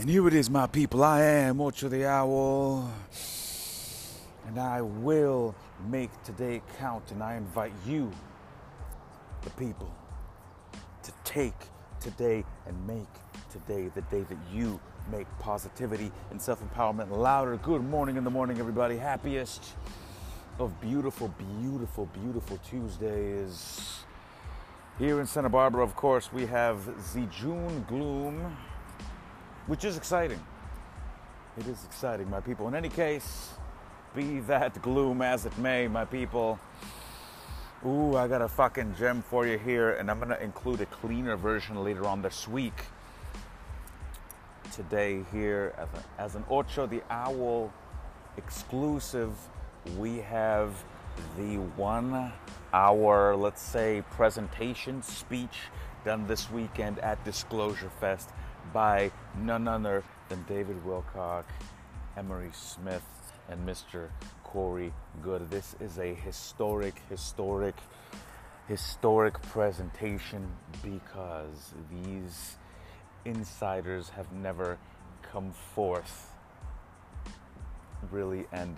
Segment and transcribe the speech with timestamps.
[0.00, 1.02] And here it is, my people.
[1.02, 2.88] I am Ocho the Owl.
[4.46, 5.56] And I will
[5.90, 7.10] make today count.
[7.10, 8.12] And I invite you,
[9.42, 9.92] the people,
[11.02, 11.56] to take
[11.98, 13.08] today and make
[13.50, 14.78] today the day that you
[15.10, 17.56] make positivity and self empowerment louder.
[17.56, 18.98] Good morning in the morning, everybody.
[18.98, 19.74] Happiest
[20.60, 24.04] of beautiful, beautiful, beautiful Tuesdays.
[25.00, 28.56] Here in Santa Barbara, of course, we have the June gloom
[29.68, 30.40] which is exciting.
[31.58, 32.66] It is exciting, my people.
[32.68, 33.50] In any case,
[34.16, 36.58] be that gloom as it may, my people.
[37.86, 41.36] Ooh, I got a fucking gem for you here, and I'm gonna include a cleaner
[41.36, 42.80] version later on this week.
[44.72, 47.72] Today, here as, a, as an Ocho the Owl
[48.36, 49.32] exclusive,
[49.98, 50.72] we have
[51.36, 52.32] the one
[52.72, 55.58] hour, let's say, presentation speech
[56.04, 58.30] done this weekend at Disclosure Fest
[58.78, 61.42] by none other than David Wilcock,
[62.16, 63.02] Emery Smith,
[63.48, 64.06] and Mr.
[64.44, 65.50] Corey Goode.
[65.50, 67.74] This is a historic, historic,
[68.68, 70.48] historic presentation
[70.80, 72.56] because these
[73.24, 74.78] insiders have never
[75.22, 76.30] come forth
[78.12, 78.76] really and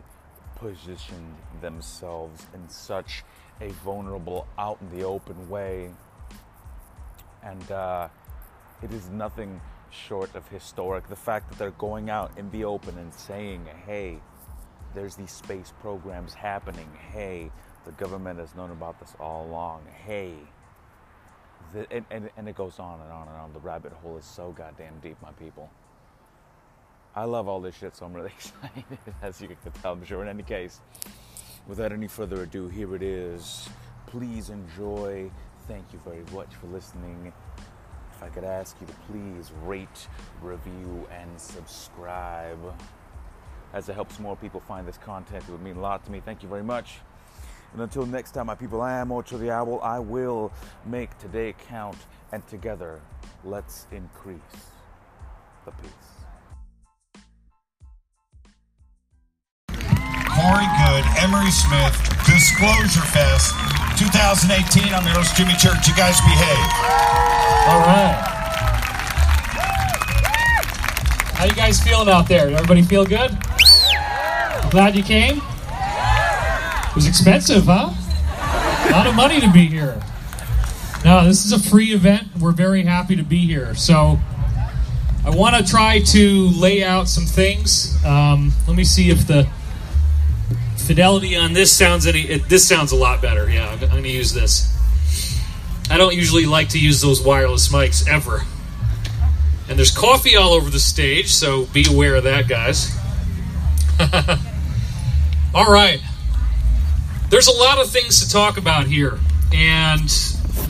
[0.56, 3.22] positioned themselves in such
[3.60, 5.90] a vulnerable, out in the open way.
[7.42, 8.08] And uh,
[8.82, 9.60] it is nothing
[9.90, 11.08] short of historic.
[11.08, 14.18] The fact that they're going out in the open and saying, hey,
[14.94, 16.88] there's these space programs happening.
[17.12, 17.50] Hey,
[17.84, 19.82] the government has known about this all along.
[20.04, 20.34] Hey,
[21.72, 23.52] the, and, and, and it goes on and on and on.
[23.52, 25.70] The rabbit hole is so goddamn deep, my people.
[27.14, 28.84] I love all this shit, so I'm really excited,
[29.22, 30.22] as you can tell, I'm sure.
[30.22, 30.80] In any case,
[31.66, 33.68] without any further ado, here it is.
[34.06, 35.30] Please enjoy.
[35.66, 37.32] Thank you very much for listening
[38.20, 40.08] if I could ask you to please rate,
[40.42, 42.58] review, and subscribe.
[43.72, 46.20] As it helps more people find this content, it would mean a lot to me.
[46.22, 46.96] Thank you very much.
[47.72, 49.80] And until next time, my people, I am Ocho the Owl.
[49.80, 50.52] I will
[50.84, 51.96] make today count,
[52.32, 53.00] and together,
[53.44, 54.40] let's increase
[55.64, 55.90] the peace.
[60.28, 63.54] Corey Goode, Emery Smith, Disclosure Fest
[63.98, 64.94] 2018.
[64.94, 65.88] I'm your host, Jimmy Church.
[65.88, 66.70] You guys behave.
[67.66, 68.14] All right.
[71.34, 72.48] How you guys feeling out there?
[72.48, 73.36] Everybody feel good?
[74.70, 75.38] Glad you came?
[75.38, 77.90] It was expensive, huh?
[78.88, 80.00] A lot of money to be here.
[81.04, 82.28] No, this is a free event.
[82.38, 83.74] We're very happy to be here.
[83.74, 84.20] So,
[85.26, 88.02] I want to try to lay out some things.
[88.04, 89.48] Um, let me see if the
[90.90, 92.22] fidelity on this sounds any.
[92.22, 93.48] It, this sounds a lot better.
[93.48, 94.76] Yeah, I'm going to use this.
[95.88, 98.40] I don't usually like to use those wireless mics ever.
[99.68, 102.90] And there's coffee all over the stage, so be aware of that, guys.
[105.54, 106.00] all right.
[107.28, 109.20] There's a lot of things to talk about here.
[109.54, 110.10] And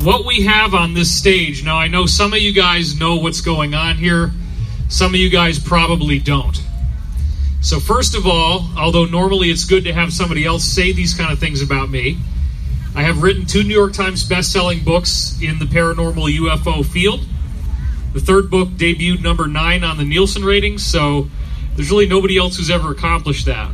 [0.02, 3.40] what we have on this stage, now I know some of you guys know what's
[3.40, 4.32] going on here,
[4.90, 6.60] some of you guys probably don't.
[7.62, 11.30] So, first of all, although normally it's good to have somebody else say these kind
[11.30, 12.18] of things about me,
[12.94, 17.20] I have written two New York Times best-selling books in the paranormal UFO field.
[18.14, 21.28] The third book debuted number nine on the Nielsen ratings, so
[21.76, 23.72] there's really nobody else who's ever accomplished that.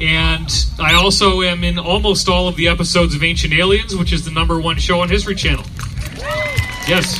[0.00, 4.24] And I also am in almost all of the episodes of Ancient Aliens, which is
[4.24, 5.64] the number one show on History Channel.
[6.86, 7.18] Yes.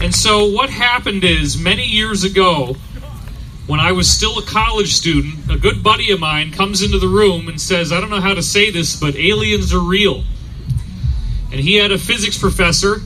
[0.00, 2.76] And so what happened is many years ago,
[3.66, 7.06] when I was still a college student, a good buddy of mine comes into the
[7.06, 10.24] room and says, I don't know how to say this, but aliens are real.
[11.52, 13.02] And he had a physics professor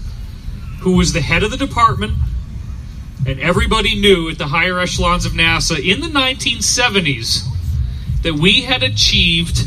[0.81, 2.15] who was the head of the department,
[3.27, 7.43] and everybody knew at the higher echelons of NASA in the 1970s
[8.23, 9.67] that we had achieved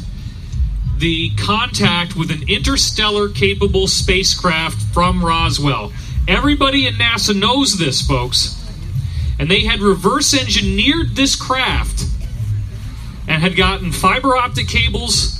[0.98, 5.92] the contact with an interstellar capable spacecraft from Roswell.
[6.28, 8.57] Everybody in NASA knows this, folks
[9.40, 12.06] and they had reverse engineered this craft
[13.28, 15.40] and had gotten fiber optic cables,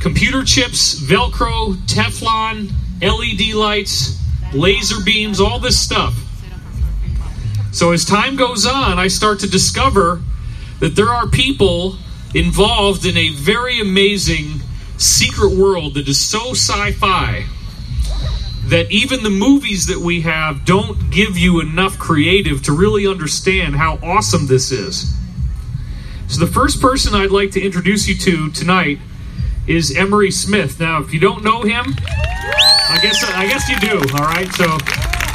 [0.00, 2.70] computer chips, Velcro, Teflon,
[3.00, 4.20] LED lights,
[4.52, 6.14] laser beams, all this stuff.
[7.72, 10.22] So as time goes on, I start to discover
[10.80, 11.96] that there are people
[12.34, 14.60] involved in a very amazing
[14.98, 17.46] secret world that is so sci fi
[18.66, 23.76] that even the movies that we have don't give you enough creative to really understand
[23.76, 25.14] how awesome this is.
[26.28, 28.98] So, the first person I'd like to introduce you to tonight
[29.68, 30.80] is Emery Smith.
[30.80, 33.98] Now, if you don't know him, I guess I guess you do.
[34.14, 34.78] All right, so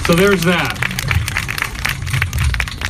[0.05, 0.77] so there's that.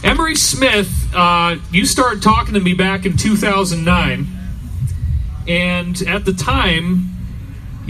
[0.03, 4.27] Emery Smith, uh, you started talking to me back in 2009,
[5.47, 7.10] and at the time,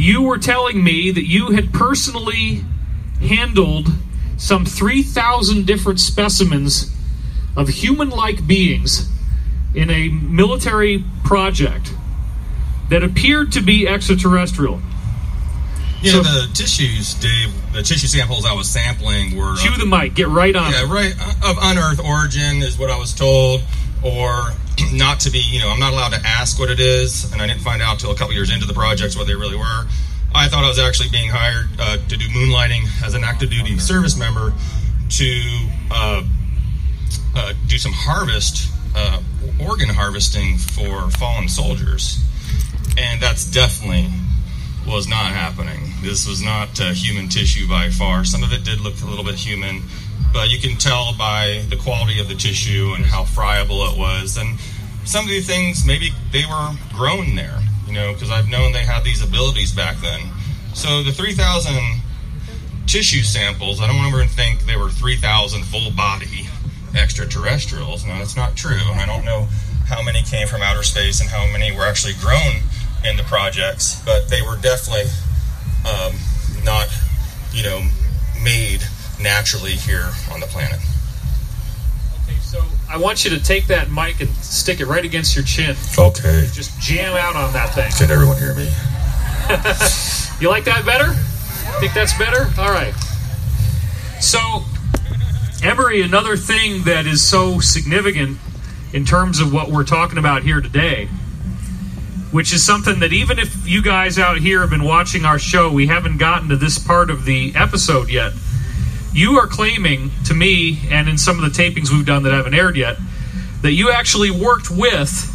[0.02, 2.64] you were telling me that you had personally
[3.22, 3.88] handled
[4.38, 6.92] some 3,000 different specimens
[7.56, 9.08] of human like beings
[9.76, 11.94] in a military project
[12.90, 14.82] that appeared to be extraterrestrial.
[16.02, 19.56] Yeah, So- the tissues, Dave, the tissue samples I was sampling were.
[19.58, 20.88] Cue the mic, get right on Yeah, it.
[20.88, 21.14] right.
[21.20, 23.62] uh, Of unearthed origin is what I was told,
[24.04, 24.52] or
[24.94, 25.40] not to be.
[25.40, 28.00] You know, I'm not allowed to ask what it is, and I didn't find out
[28.00, 29.86] till a couple years into the projects what they really were.
[30.34, 33.78] I thought I was actually being hired uh, to do moonlighting as an active duty
[33.80, 34.54] service member
[35.10, 36.24] to uh,
[37.36, 39.22] uh, do some harvest, uh,
[39.60, 42.24] organ harvesting for fallen soldiers,
[42.98, 44.08] and that's definitely
[44.88, 45.94] was not happening.
[46.02, 48.24] This was not uh, human tissue by far.
[48.26, 49.84] Some of it did look a little bit human,
[50.34, 54.38] but you can tell by the quality of the tissue and how friable it was.
[54.38, 54.60] And
[55.06, 58.86] some of the things, maybe they were grown there, you know, because I've known they
[58.86, 60.22] had these abilities back then.
[60.74, 61.74] So the 3,000
[62.88, 66.48] tissue samples, I don't ever think they were 3,000 full body
[66.96, 68.06] extraterrestrials.
[68.06, 68.80] No, that's not true.
[68.92, 69.48] And I don't know
[69.88, 72.62] how many came from outer space and how many were actually grown
[73.04, 75.10] in the projects, but they were definitely
[75.86, 76.14] um,
[76.64, 76.88] not,
[77.52, 77.82] you know,
[78.44, 78.82] made
[79.22, 80.80] naturally here on the planet.
[82.24, 85.46] Okay, so I want you to take that mic and stick it right against your
[85.46, 85.76] chin.
[85.98, 86.48] Okay.
[86.54, 87.92] Just jam out on that thing.
[87.92, 88.70] Can everyone hear me?
[90.42, 91.14] You like that better?
[91.80, 92.50] Think that's better?
[92.60, 92.96] All right.
[94.20, 94.40] So,
[95.64, 98.40] Emery, another thing that is so significant
[98.92, 101.06] in terms of what we're talking about here today,
[102.32, 105.72] which is something that even if you guys out here have been watching our show,
[105.72, 108.34] we haven't gotten to this part of the episode yet.
[109.14, 112.54] You are claiming to me, and in some of the tapings we've done that haven't
[112.54, 112.98] aired yet,
[113.62, 115.28] that you actually worked with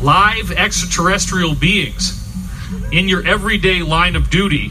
[0.00, 2.14] live extraterrestrial beings
[2.92, 4.70] in your everyday line of duty.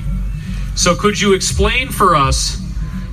[0.75, 2.61] So, could you explain for us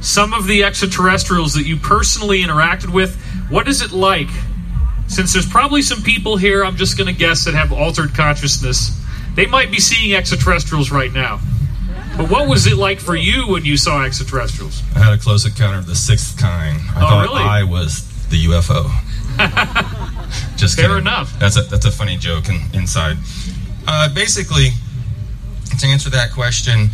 [0.00, 3.16] some of the extraterrestrials that you personally interacted with?
[3.48, 4.28] What is it like?
[5.08, 9.00] Since there's probably some people here, I'm just going to guess, that have altered consciousness.
[9.34, 11.40] They might be seeing extraterrestrials right now.
[12.16, 14.82] But what was it like for you when you saw extraterrestrials?
[14.94, 16.78] I had a close encounter of the sixth kind.
[16.94, 17.42] I Oh, thought really?
[17.42, 18.88] I was the UFO.
[20.56, 20.98] Just Fair kidding.
[20.98, 21.36] enough.
[21.40, 23.16] That's a that's a funny joke in, inside.
[23.88, 24.68] Uh, basically,
[25.78, 26.88] to answer that question,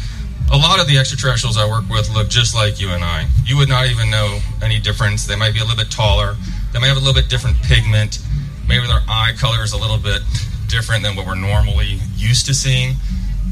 [0.50, 3.26] a lot of the extraterrestrials I work with look just like you and I.
[3.44, 5.26] You would not even know any difference.
[5.26, 6.34] They might be a little bit taller.
[6.72, 8.20] They might have a little bit different pigment.
[8.66, 10.22] Maybe their eye color is a little bit
[10.68, 12.94] different than what we're normally used to seeing.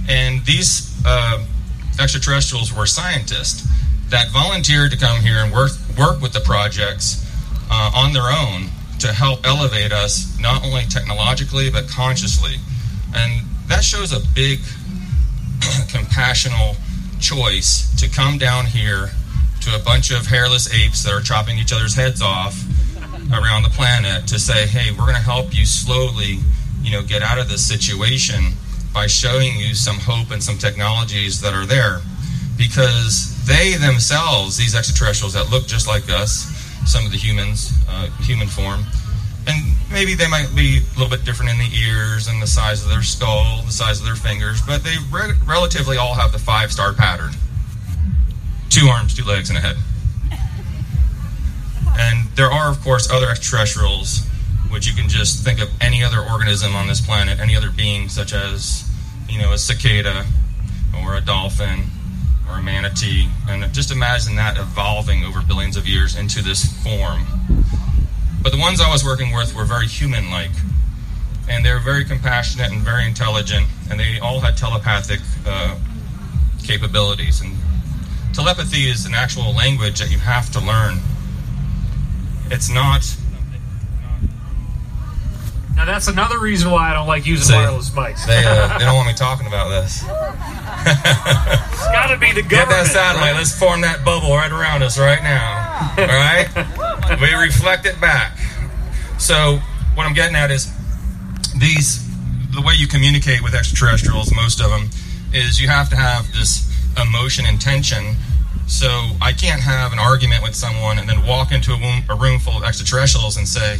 [0.09, 1.44] And these uh,
[1.99, 3.67] extraterrestrials were scientists
[4.09, 7.25] that volunteered to come here and work work with the projects
[7.71, 8.69] uh, on their own
[8.99, 12.56] to help elevate us not only technologically but consciously,
[13.15, 14.59] and that shows a big
[15.89, 16.77] compassional
[17.21, 19.11] choice to come down here
[19.61, 22.62] to a bunch of hairless apes that are chopping each other's heads off
[23.33, 26.39] around the planet to say, hey, we're going to help you slowly,
[26.81, 28.53] you know, get out of this situation
[28.93, 32.00] by showing you some hope and some technologies that are there.
[32.56, 36.52] Because they themselves, these extraterrestrials that look just like us,
[36.87, 38.85] some of the humans, uh, human form,
[39.47, 42.83] and maybe they might be a little bit different in the ears and the size
[42.83, 46.38] of their skull, the size of their fingers, but they re- relatively all have the
[46.38, 47.33] five star pattern
[48.71, 49.76] two arms, two legs, and a head.
[51.99, 54.27] And there are, of course, other extraterrestrials,
[54.70, 58.08] which you can just think of any other organism on this planet, any other being,
[58.08, 58.88] such as,
[59.28, 60.25] you know, a cicada
[61.02, 61.84] or a dolphin
[62.48, 63.28] or a manatee.
[63.48, 67.26] And just imagine that evolving over billions of years into this form.
[68.42, 70.52] But the ones I was working with were very human like.
[71.48, 73.66] And they were very compassionate and very intelligent.
[73.90, 75.78] And they all had telepathic uh,
[76.62, 77.40] capabilities.
[77.40, 77.56] And
[78.34, 80.98] telepathy is an actual language that you have to learn.
[82.50, 83.02] It's not.
[85.88, 88.26] That's another reason why I don't like using See, wireless mics.
[88.26, 90.02] They, uh, they don't want me talking about this.
[90.02, 92.50] It's got to be the government.
[92.50, 93.35] Get that satellite.
[93.35, 95.95] Let's form that bubble right around us right now.
[95.97, 97.21] All right?
[97.21, 98.38] we reflect it back.
[99.18, 99.61] So,
[99.95, 100.71] what I'm getting at is
[101.57, 102.04] these,
[102.54, 104.90] the way you communicate with extraterrestrials, most of them,
[105.33, 106.68] is you have to have this
[107.00, 108.14] emotion and tension.
[108.66, 108.88] So,
[109.23, 112.38] I can't have an argument with someone and then walk into a room, a room
[112.38, 113.78] full of extraterrestrials and say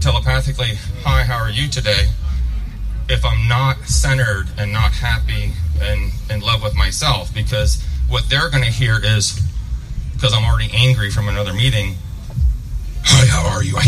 [0.00, 2.08] telepathically, Hi, how are you today?
[3.08, 8.50] if I'm not centered and not happy and in love with myself, because what they're
[8.50, 9.40] going to hear is,
[10.12, 11.96] because I'm already angry from another meeting,
[13.04, 13.76] Hi, how are you?
[13.76, 13.86] I,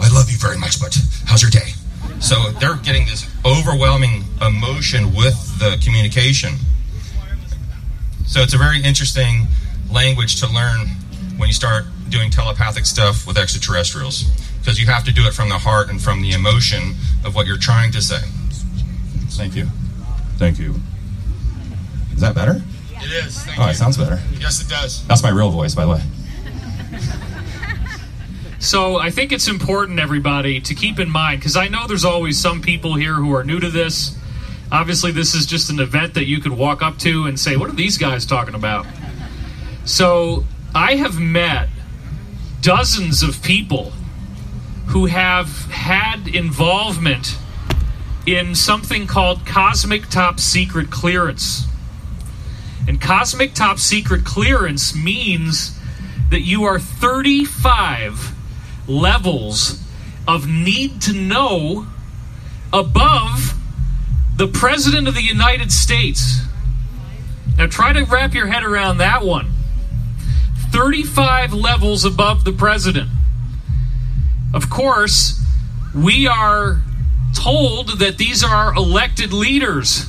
[0.00, 1.72] I love you very much, but how's your day?
[2.20, 6.54] So they're getting this overwhelming emotion with the communication.
[8.26, 9.48] So it's a very interesting
[9.90, 10.86] language to learn
[11.36, 14.24] when you start doing telepathic stuff with extraterrestrials
[14.60, 17.46] because you have to do it from the heart and from the emotion of what
[17.46, 18.20] you're trying to say.
[19.30, 19.66] Thank you.
[20.36, 20.74] Thank you.
[22.12, 22.62] Is that better?
[23.00, 23.42] It is.
[23.44, 23.70] Thank Oh, you.
[23.70, 24.20] it sounds better.
[24.38, 25.06] Yes, it does.
[25.06, 26.02] That's my real voice, by the way.
[28.60, 32.38] So I think it's important, everybody, to keep in mind because I know there's always
[32.38, 34.16] some people here who are new to this.
[34.72, 37.70] Obviously, this is just an event that you could walk up to and say, "What
[37.70, 38.84] are these guys talking about?"
[39.84, 41.68] So I have met
[42.60, 43.92] dozens of people
[44.88, 47.36] who have had involvement
[48.26, 51.66] in something called cosmic top secret clearance.
[52.86, 55.78] And cosmic top secret clearance means
[56.30, 58.34] that you are 35
[58.86, 59.82] levels
[60.26, 61.86] of need to know
[62.72, 63.54] above
[64.36, 66.40] the President of the United States.
[67.58, 69.50] Now try to wrap your head around that one.
[70.70, 73.10] 35 levels above the President.
[74.54, 75.42] Of course,
[75.94, 76.82] we are
[77.34, 80.06] told that these are elected leaders.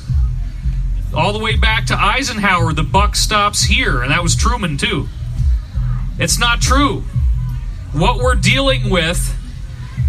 [1.14, 5.08] All the way back to Eisenhower, the buck stops here, and that was Truman too.
[6.18, 7.02] It's not true.
[7.92, 9.36] What we're dealing with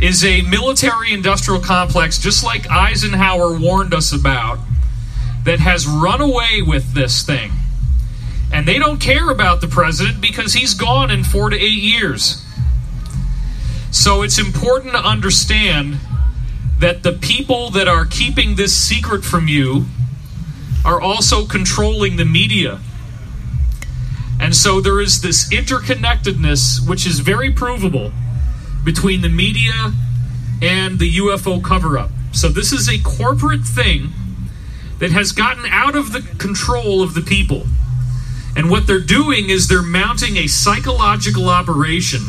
[0.02, 4.60] is a military industrial complex, just like Eisenhower warned us about,
[5.46, 7.52] that has run away with this thing.
[8.54, 12.46] And they don't care about the president because he's gone in four to eight years.
[13.92, 15.98] So it's important to understand
[16.80, 19.86] that the people that are keeping this secret from you
[20.84, 22.80] are also controlling the media.
[24.40, 28.12] And so there is this interconnectedness, which is very provable,
[28.84, 29.94] between the media
[30.62, 32.10] and the UFO cover up.
[32.32, 34.14] So this is a corporate thing
[35.00, 37.66] that has gotten out of the control of the people.
[38.56, 42.22] And what they're doing is they're mounting a psychological operation,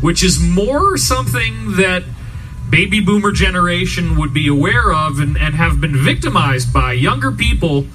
[0.00, 2.04] which is more something that
[2.70, 6.92] baby boomer generation would be aware of and, and have been victimized by.
[6.92, 7.86] Younger people,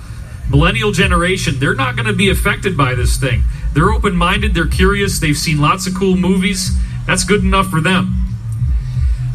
[0.49, 3.43] millennial generation, they're not going to be affected by this thing.
[3.73, 6.71] They're open minded, they're curious, they've seen lots of cool movies.
[7.05, 8.15] That's good enough for them.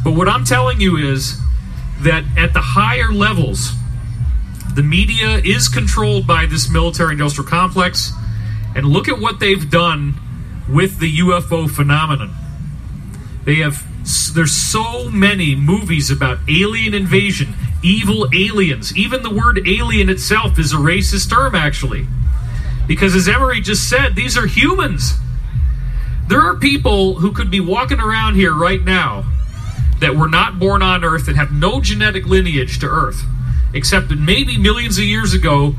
[0.04, 1.38] But what I'm telling you is
[2.00, 3.72] that at the higher levels,
[4.74, 8.12] the media is controlled by this military industrial complex.
[8.76, 10.14] And look at what they've done
[10.68, 12.32] with the UFO phenomenon.
[13.44, 13.84] They have
[14.34, 18.96] there's so many movies about alien invasion, evil aliens.
[18.96, 22.06] Even the word alien itself is a racist term actually.
[22.86, 25.14] Because as Emery just said, these are humans.
[26.28, 29.24] There are people who could be walking around here right now
[30.00, 33.22] that were not born on Earth and have no genetic lineage to Earth,
[33.74, 35.74] except that maybe millions of years ago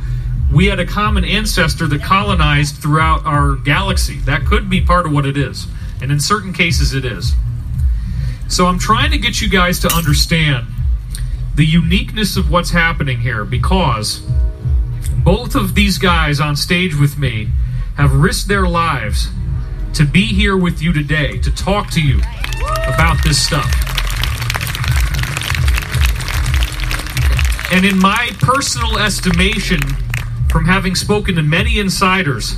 [0.51, 4.17] we had a common ancestor that colonized throughout our galaxy.
[4.19, 5.67] That could be part of what it is.
[6.01, 7.33] And in certain cases, it is.
[8.49, 10.65] So I'm trying to get you guys to understand
[11.53, 14.21] the uniqueness of what's happening here because
[15.23, 17.49] both of these guys on stage with me
[17.95, 19.27] have risked their lives
[19.93, 22.17] to be here with you today to talk to you
[22.87, 23.71] about this stuff.
[27.71, 29.81] And in my personal estimation,
[30.49, 32.57] from having spoken to many insiders,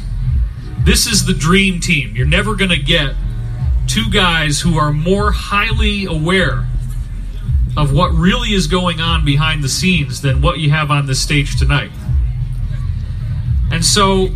[0.86, 2.16] this is the dream team.
[2.16, 3.14] You're never going to get
[3.92, 6.66] two guys who are more highly aware
[7.76, 11.22] of what really is going on behind the scenes than what you have on this
[11.22, 11.92] stage tonight.
[13.70, 14.30] And so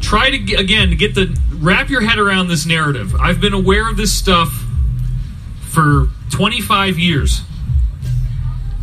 [0.00, 3.12] try to again get the wrap your head around this narrative.
[3.16, 4.52] I've been aware of this stuff
[5.60, 7.42] for 25 years.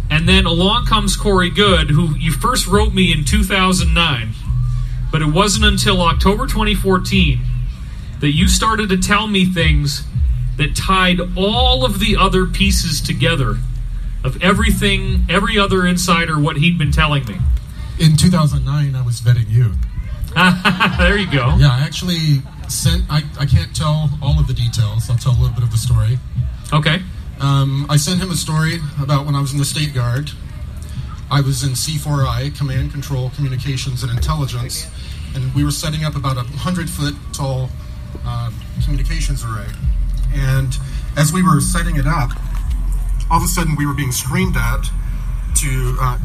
[0.09, 4.33] And then along comes Corey Goode, who you first wrote me in 2009,
[5.13, 7.39] but it wasn't until October 2014
[8.19, 10.03] that you started to tell me things
[10.57, 13.57] that tied all of the other pieces together
[14.23, 17.37] of everything, every other insider, what he'd been telling me.
[17.99, 19.71] In 2009, I was vetting you.
[20.97, 21.55] there you go.
[21.57, 23.03] Yeah, I actually sent.
[23.09, 25.09] I, I can't tell all of the details.
[25.09, 26.19] I'll tell a little bit of the story.
[26.71, 27.01] Okay.
[27.39, 30.31] Um, I sent him a story about when I was in the State Guard.
[31.31, 34.87] I was in C4I, Command, Control, Communications, and Intelligence,
[35.35, 37.69] and we were setting up about a hundred foot tall
[38.25, 38.51] uh,
[38.83, 39.67] communications array.
[40.33, 40.73] And
[41.17, 42.31] as we were setting it up,
[43.31, 44.83] all of a sudden we were being screamed at
[45.55, 45.97] to.
[45.99, 46.17] Uh,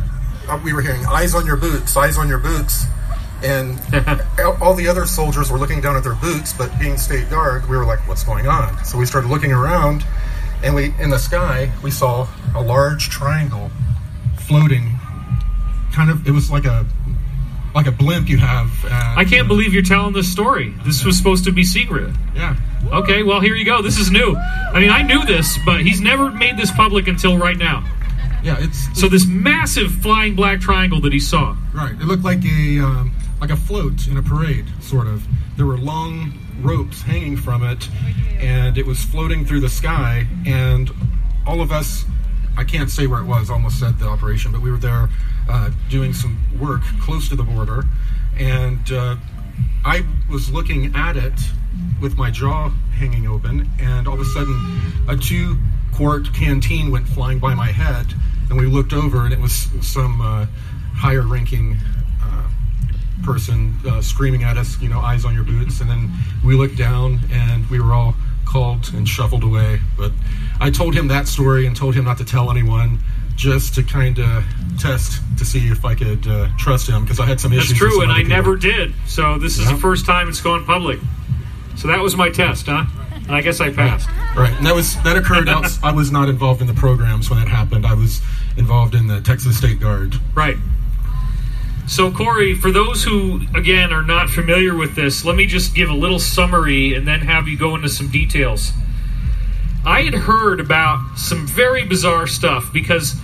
[0.46, 2.86] uh, we were hearing "Eyes on your boots, eyes on your boots,"
[3.44, 3.78] And
[4.60, 7.76] all the other soldiers were looking down at their boots, but being state guard, we
[7.76, 8.82] were like, what's going on?
[8.84, 10.04] So we started looking around,
[10.62, 13.70] and we in the sky, we saw a large triangle
[14.38, 14.98] floating.
[15.92, 16.86] Kind of, it was like a
[17.74, 18.70] like a blimp you have.
[18.84, 20.74] At, I can't uh, believe you're telling this story.
[20.84, 22.14] This was supposed to be secret.
[22.34, 22.56] Yeah.
[22.92, 23.82] Okay, well, here you go.
[23.82, 24.36] This is new.
[24.36, 27.84] I mean, I knew this, but he's never made this public until right now.
[28.42, 31.56] Yeah, it's So, this massive flying black triangle that he saw.
[31.72, 31.92] Right.
[31.92, 35.26] It looked like a um, like a float in a parade, sort of.
[35.56, 37.88] There were long ropes hanging from it,
[38.38, 40.26] and it was floating through the sky.
[40.44, 40.90] And
[41.46, 42.04] all of us,
[42.56, 43.48] I can't say where it was.
[43.48, 45.08] Almost said the operation, but we were there
[45.48, 47.84] uh, doing some work close to the border,
[48.38, 49.16] and uh,
[49.84, 51.38] I was looking at it
[52.00, 55.56] with my jaw hanging open, and all of a sudden, a two
[55.94, 58.14] quart canteen went flying by my head,
[58.50, 60.46] and we looked over, and it was some uh,
[60.94, 61.76] higher ranking
[62.22, 62.48] uh,
[63.24, 66.12] person uh, screaming at us, you know, eyes on your boots, and then
[66.44, 69.80] we looked down, and we were all called and shuffled away.
[69.96, 70.12] But
[70.60, 72.98] I told him that story and told him not to tell anyone.
[73.36, 74.44] Just to kind of
[74.78, 77.70] test to see if I could uh, trust him because I had some issues.
[77.70, 78.28] That's true, and I people.
[78.30, 78.94] never did.
[79.06, 79.72] So, this is Yeah.
[79.72, 81.00] the first time it's gone public.
[81.76, 82.84] So, that was my test, huh?
[83.26, 84.08] And I guess I passed.
[84.36, 85.48] Right, and that was that occurred.
[85.48, 87.84] outs- I was not involved in the programs when it happened.
[87.86, 88.20] I was
[88.56, 90.14] involved in the Texas State Guard.
[90.34, 90.56] Right.
[91.86, 95.90] So, Corey, for those who, again, are not familiar with this, let me just give
[95.90, 98.72] a little summary and then have you go into some details.
[99.84, 103.16] I had heard about some very bizarre stuff because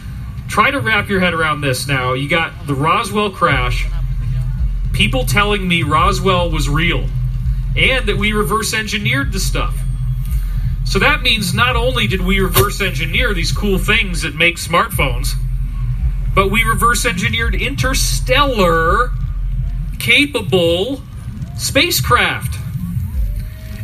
[0.50, 2.12] try to wrap your head around this now.
[2.12, 3.86] You got the Roswell crash,
[4.92, 7.08] people telling me Roswell was real,
[7.76, 9.78] and that we reverse engineered the stuff.
[10.84, 15.34] So that means not only did we reverse engineer these cool things that make smartphones,
[16.34, 19.12] but we reverse engineered interstellar
[20.00, 21.00] capable
[21.56, 22.58] spacecraft.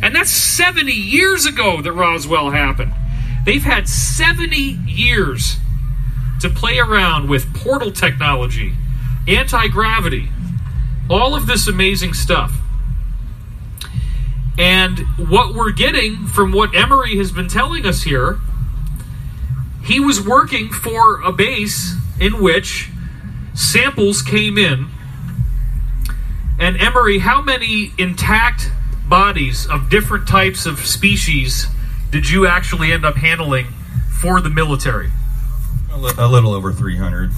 [0.01, 2.93] And that's 70 years ago that Roswell happened.
[3.45, 5.57] They've had 70 years
[6.41, 8.73] to play around with portal technology,
[9.27, 10.29] anti gravity,
[11.09, 12.53] all of this amazing stuff.
[14.57, 18.39] And what we're getting from what Emery has been telling us here,
[19.83, 22.89] he was working for a base in which
[23.53, 24.87] samples came in.
[26.59, 28.71] And Emery, how many intact
[29.07, 31.67] bodies of different types of species
[32.11, 33.67] did you actually end up handling
[34.21, 35.11] for the military?
[35.97, 37.31] A li- a little over 300.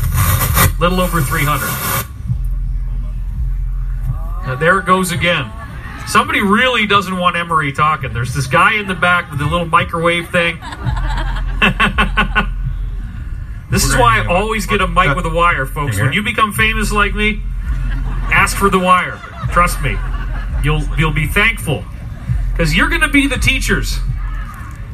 [0.82, 1.66] little over 300.
[4.46, 5.50] Now, there it goes again.
[6.08, 8.12] Somebody really doesn't want Emery talking.
[8.12, 10.56] There's this guy in the back with the little microwave thing.
[13.72, 15.98] this is why I always get a mic with a wire, folks.
[15.98, 17.42] When you become famous like me,
[18.34, 19.22] ask for the wire.
[19.54, 19.96] Trust me.
[20.64, 21.86] You'll you'll be thankful.
[22.52, 24.00] Because you're gonna be the teachers.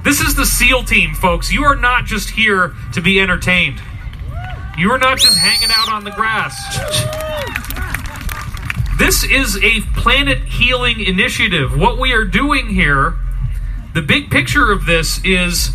[0.05, 1.51] This is the SEAL team, folks.
[1.51, 3.81] You are not just here to be entertained.
[4.77, 6.55] You are not just hanging out on the grass.
[8.99, 11.75] This is a planet healing initiative.
[11.75, 13.15] What we are doing here,
[13.95, 15.71] the big picture of this is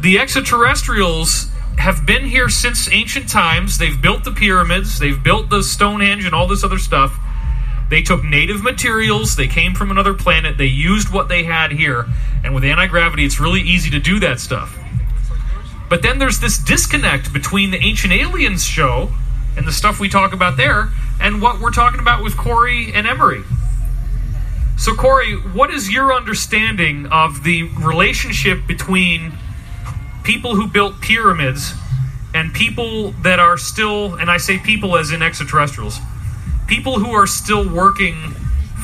[0.00, 3.76] the extraterrestrials have been here since ancient times.
[3.76, 7.14] They've built the pyramids, they've built the Stonehenge and all this other stuff.
[7.88, 12.06] They took native materials, they came from another planet, they used what they had here,
[12.42, 14.76] and with anti gravity, it's really easy to do that stuff.
[15.88, 19.10] But then there's this disconnect between the Ancient Aliens show
[19.56, 23.06] and the stuff we talk about there and what we're talking about with Corey and
[23.06, 23.42] Emery.
[24.76, 29.32] So, Corey, what is your understanding of the relationship between
[30.22, 31.72] people who built pyramids
[32.34, 35.98] and people that are still, and I say people as in extraterrestrials,
[36.66, 38.14] people who are still working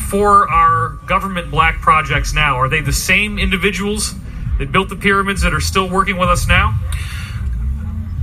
[0.09, 2.57] for our government black projects now?
[2.57, 4.15] Are they the same individuals
[4.59, 6.79] that built the pyramids that are still working with us now?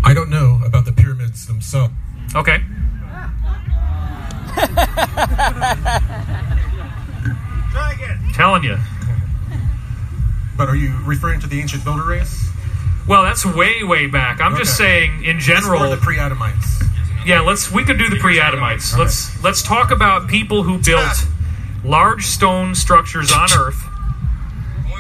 [0.04, 1.94] I don't know about the pyramids themselves.
[2.36, 2.60] Okay.
[8.34, 8.78] Telling you.
[10.58, 12.50] But are you referring to the ancient builder race?
[13.08, 14.40] Well, that's way, way back.
[14.40, 15.90] I'm just saying, in general.
[15.90, 16.84] the pre-Adamites?
[17.26, 17.72] Yeah, let's.
[17.72, 18.98] We could do the pre-Adamites.
[18.98, 21.26] Let's let's talk about people who built
[21.84, 23.82] large stone structures on Earth,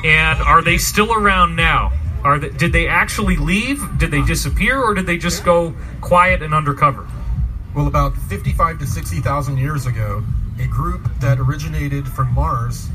[0.03, 1.93] and are they still around now?
[2.23, 3.81] Are they, did they actually leave?
[3.97, 7.07] Did they disappear, or did they just go quiet and undercover?
[7.73, 10.23] Well, about 55 to 60,000 years ago,
[10.59, 12.89] a group that originated from Mars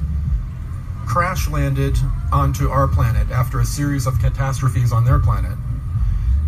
[1.07, 1.97] crash landed
[2.33, 5.57] onto our planet after a series of catastrophes on their planet.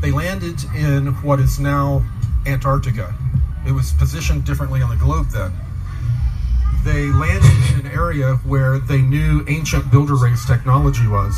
[0.01, 2.05] They landed in what is now
[2.47, 3.15] Antarctica.
[3.67, 5.53] It was positioned differently on the globe then.
[6.85, 11.35] they landed in an area where they knew ancient builder race technology was.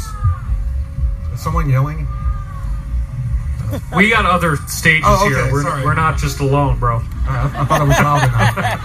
[1.32, 2.06] Is someone yelling?
[3.96, 5.50] We got other stages Oh, okay, here.
[5.52, 5.84] We're, sorry.
[5.84, 7.00] we're not just alone, bro.
[7.26, 8.80] I, I thought it was loud enough.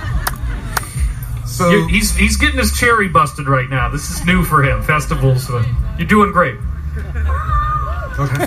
[1.47, 3.88] So You- he's he's getting his cherry busted right now.
[3.89, 4.81] This is new for him.
[4.83, 5.49] Festivals.
[5.49, 5.63] uh,
[5.97, 6.57] you're doing great.
[8.19, 8.45] okay.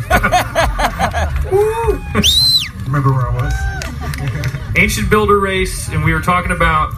[2.87, 4.77] Remember where I was?
[4.77, 6.92] Ancient builder race, and we were talking about.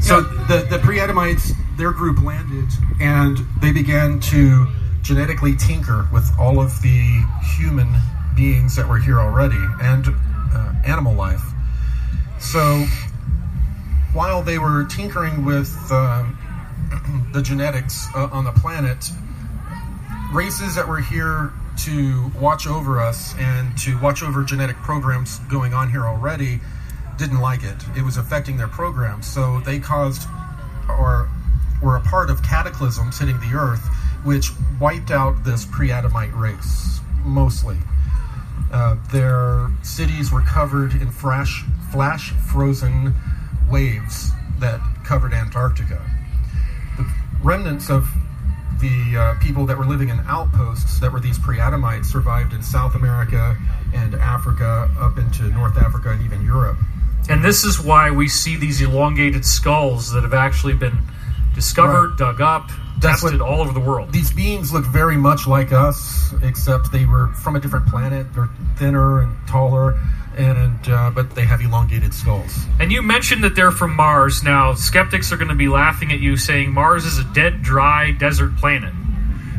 [0.00, 2.68] So the the pre-Adamites, their group landed,
[3.00, 4.66] and they began to
[5.02, 7.24] genetically tinker with all of the
[7.56, 7.92] human
[8.36, 10.06] beings that were here already and
[10.54, 11.42] uh, animal life.
[12.38, 12.86] So
[14.12, 16.38] while they were tinkering with um,
[17.32, 19.10] the genetics uh, on the planet,
[20.32, 25.74] races that were here to watch over us and to watch over genetic programs going
[25.74, 26.60] on here already
[27.18, 27.76] didn't like it.
[27.96, 29.26] It was affecting their programs.
[29.26, 30.28] So they caused
[30.88, 31.28] or
[31.82, 33.84] were a part of cataclysms hitting the earth,
[34.24, 37.76] which wiped out this pre Adamite race, mostly.
[38.72, 43.14] Uh, their cities were covered in flash, flash frozen
[43.70, 46.02] waves that covered Antarctica.
[46.96, 47.06] The
[47.42, 48.08] remnants of
[48.80, 52.94] the uh, people that were living in outposts that were these pre-Adamites survived in South
[52.94, 53.56] America
[53.94, 56.76] and Africa, up into North Africa and even Europe.
[57.28, 60.98] And this is why we see these elongated skulls that have actually been
[61.54, 62.18] discovered, Right.
[62.18, 64.12] dug up, That's tested all over the world.
[64.12, 68.32] These beings look very much like us, except they were from a different planet.
[68.34, 69.98] They're thinner and taller,
[70.36, 72.66] and uh, but they have elongated skulls.
[72.80, 74.42] And you mentioned that they're from Mars.
[74.42, 78.10] Now, skeptics are going to be laughing at you saying Mars is a dead, dry
[78.12, 78.92] desert planet.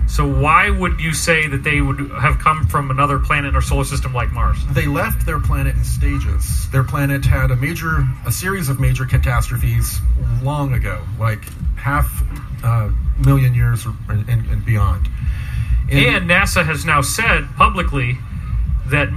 [0.08, 3.62] So, why would you say that they would have come from another planet in our
[3.62, 4.58] solar system like Mars?
[4.72, 6.70] They left their planet in stages.
[6.72, 10.00] Their planet had a major, a series of major catastrophes
[10.44, 11.44] long ago, like
[11.76, 12.24] half
[12.64, 12.90] uh,
[13.26, 15.08] million years or, and, and beyond.
[15.92, 18.18] And NASA has now said publicly
[18.88, 19.10] that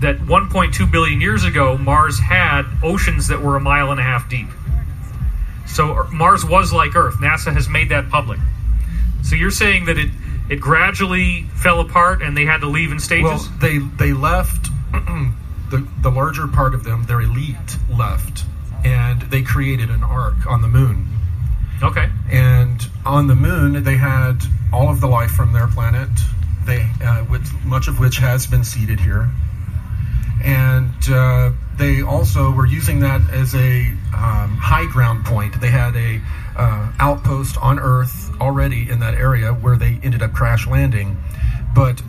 [0.00, 4.28] that 1.2 billion years ago, Mars had oceans that were a mile and a half
[4.28, 4.48] deep.
[5.66, 7.16] So Mars was like Earth.
[7.16, 8.38] NASA has made that public.
[9.24, 10.10] So you're saying that it
[10.48, 13.24] it gradually fell apart and they had to leave in stages?
[13.24, 18.44] Well, they they left the the larger part of them, their elite left,
[18.84, 21.08] and they created an ark on the moon.
[21.82, 22.10] okay.
[22.30, 26.10] And on the moon, they had all of the life from their planet,
[26.66, 29.30] they uh, which, much of which has been seeded here.
[30.44, 35.60] And uh, they also were using that as a um, high ground point.
[35.60, 36.20] They had a
[36.56, 41.16] uh, outpost on Earth already in that area where they ended up crash landing,
[41.74, 42.02] but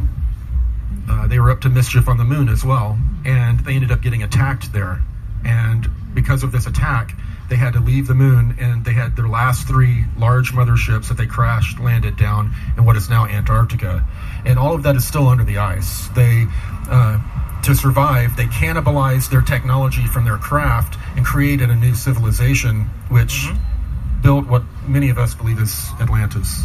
[1.10, 4.02] uh, they were up to mischief on the moon as well, and they ended up
[4.02, 5.02] getting attacked there.
[5.44, 7.16] And because of this attack,
[7.50, 11.18] they had to leave the moon, and they had their last three large motherships that
[11.18, 14.04] they crashed landed down in what is now Antarctica,
[14.46, 16.08] and all of that is still under the ice.
[16.10, 16.48] They
[16.90, 17.20] uh,
[17.66, 23.46] to survive, they cannibalized their technology from their craft and created a new civilization, which
[23.46, 24.22] mm-hmm.
[24.22, 26.64] built what many of us believe is Atlantis.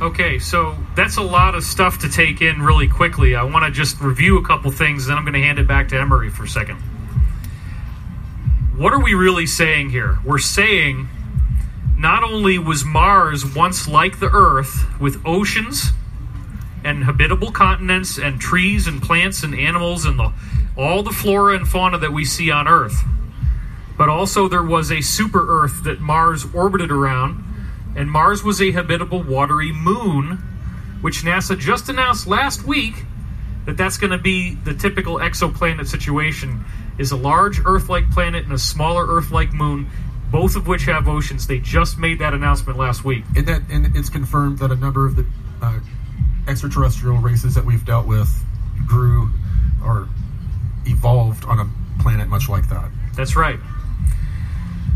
[0.00, 3.34] Okay, so that's a lot of stuff to take in really quickly.
[3.34, 5.88] I want to just review a couple things, then I'm going to hand it back
[5.88, 6.76] to Emery for a second.
[8.76, 10.18] What are we really saying here?
[10.24, 11.08] We're saying
[11.96, 15.90] not only was Mars once like the Earth with oceans
[16.84, 20.32] and habitable continents and trees and plants and animals and the,
[20.76, 23.02] all the flora and fauna that we see on Earth,
[23.96, 27.44] but also there was a super Earth that Mars orbited around,
[27.96, 30.38] and Mars was a habitable watery moon,
[31.00, 33.04] which NASA just announced last week
[33.66, 36.64] that that's going to be the typical exoplanet situation
[36.98, 39.88] is a large Earth-like planet and a smaller Earth-like moon,
[40.30, 41.46] both of which have oceans.
[41.46, 43.24] They just made that announcement last week.
[43.36, 45.26] and that and it's confirmed that a number of the
[45.62, 45.80] uh,
[46.48, 48.28] extraterrestrial races that we've dealt with
[48.86, 49.30] grew
[49.84, 50.08] or
[50.86, 52.90] evolved on a planet much like that.
[53.14, 53.58] That's right.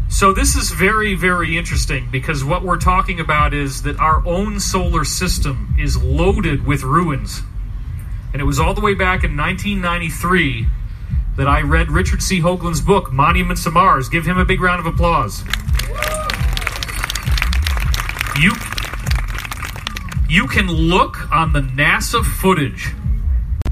[0.08, 4.60] So this is very, very interesting because what we're talking about is that our own
[4.60, 7.40] solar system is loaded with ruins.
[8.32, 10.66] And it was all the way back in 1993
[11.36, 12.40] that I read Richard C.
[12.40, 14.08] Hoagland's book, Monuments to Mars.
[14.08, 15.42] Give him a big round of applause.
[18.38, 18.52] You,
[20.32, 22.92] you can look on the NASA footage.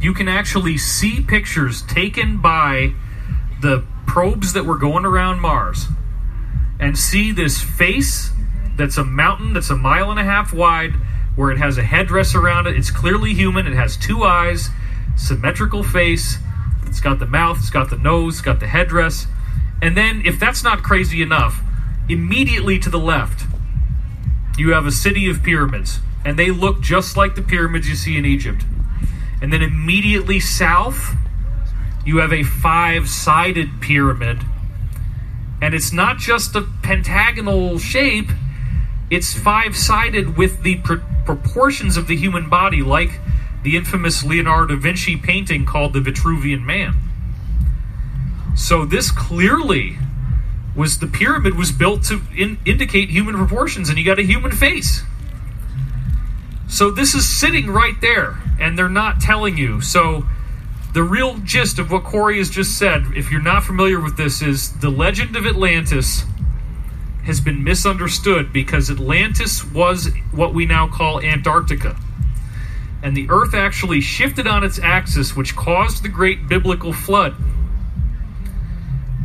[0.01, 2.92] You can actually see pictures taken by
[3.62, 5.87] the probes that were going around Mars
[6.79, 8.31] and see this face
[8.77, 10.92] that's a mountain that's a mile and a half wide
[11.35, 12.77] where it has a headdress around it.
[12.77, 13.66] It's clearly human.
[13.66, 14.68] It has two eyes,
[15.16, 16.37] symmetrical face.
[16.87, 19.27] It's got the mouth, it's got the nose, it's got the headdress.
[19.81, 21.62] And then, if that's not crazy enough,
[22.11, 23.46] Immediately to the left,
[24.59, 28.16] you have a city of pyramids, and they look just like the pyramids you see
[28.16, 28.64] in Egypt.
[29.42, 31.14] And then immediately south,
[32.04, 34.40] you have a five sided pyramid.
[35.62, 38.30] And it's not just a pentagonal shape,
[39.11, 43.20] it's five sided with the pr- proportions of the human body, like
[43.62, 46.94] the infamous Leonardo da Vinci painting called The Vitruvian Man.
[48.56, 49.98] So this clearly
[50.76, 54.52] was the pyramid was built to in, indicate human proportions, and you got a human
[54.52, 55.02] face.
[56.70, 59.80] So this is sitting right there, and they're not telling you.
[59.80, 60.24] So
[60.94, 64.40] the real gist of what Corey has just said, if you're not familiar with this,
[64.40, 66.24] is the legend of Atlantis
[67.24, 71.96] has been misunderstood because Atlantis was what we now call Antarctica.
[73.02, 77.35] And the Earth actually shifted on its axis, which caused the great biblical flood.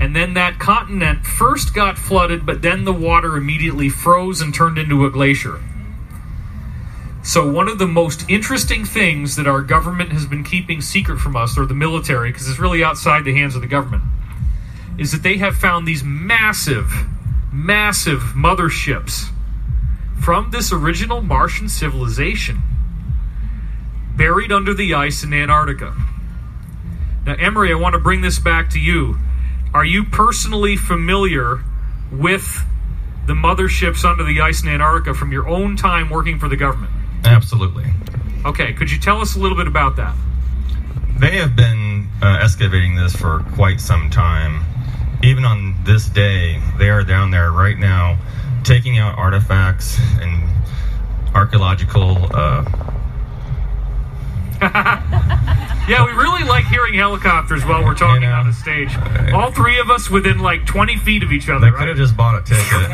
[0.02, 4.80] And then that continent first got flooded, but then the water immediately froze and turned
[4.80, 5.62] into a glacier.
[7.26, 11.36] So, one of the most interesting things that our government has been keeping secret from
[11.36, 14.04] us, or the military, because it's really outside the hands of the government,
[15.00, 16.94] is that they have found these massive,
[17.52, 19.32] massive motherships
[20.22, 22.62] from this original Martian civilization
[24.16, 25.96] buried under the ice in Antarctica.
[27.26, 29.18] Now, Emery, I want to bring this back to you.
[29.74, 31.64] Are you personally familiar
[32.12, 32.64] with
[33.26, 36.92] the motherships under the ice in Antarctica from your own time working for the government?
[37.26, 37.86] Absolutely.
[38.46, 40.16] Okay, could you tell us a little bit about that?
[41.20, 44.66] They have been uh, excavating this for quite some time.
[45.24, 48.18] Even on this day, they are down there right now
[48.64, 50.44] taking out artifacts and
[51.36, 52.66] archaeological uh,
[54.62, 58.96] yeah, we really like hearing helicopters while we're talking You know, on a stage.
[59.34, 61.70] All three of us within like 20 feet of each other.
[61.70, 62.90] They could have just bought a ticket.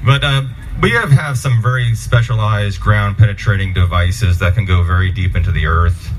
[0.04, 0.42] but uh,
[0.80, 5.52] we have, have some very specialized ground penetrating devices that can go very deep into
[5.52, 6.10] the earth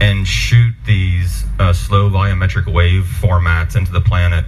[0.00, 4.44] and shoot these uh, slow volumetric wave formats into the planet.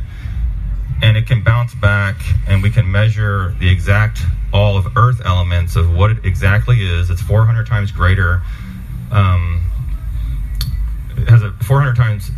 [1.02, 4.20] And it can bounce back, and we can measure the exact
[4.52, 7.10] all of Earth elements of what it exactly is.
[7.10, 8.42] It's 400 times greater.
[9.10, 9.62] Um,
[11.16, 12.30] it has a 400 times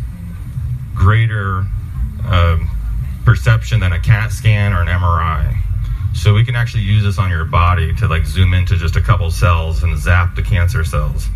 [0.95, 1.65] greater
[2.25, 2.69] um,
[3.23, 5.64] perception than a CAT scan or an MRI.
[6.15, 9.01] So we can actually use this on your body to like zoom into just a
[9.01, 11.27] couple cells and zap the cancer cells.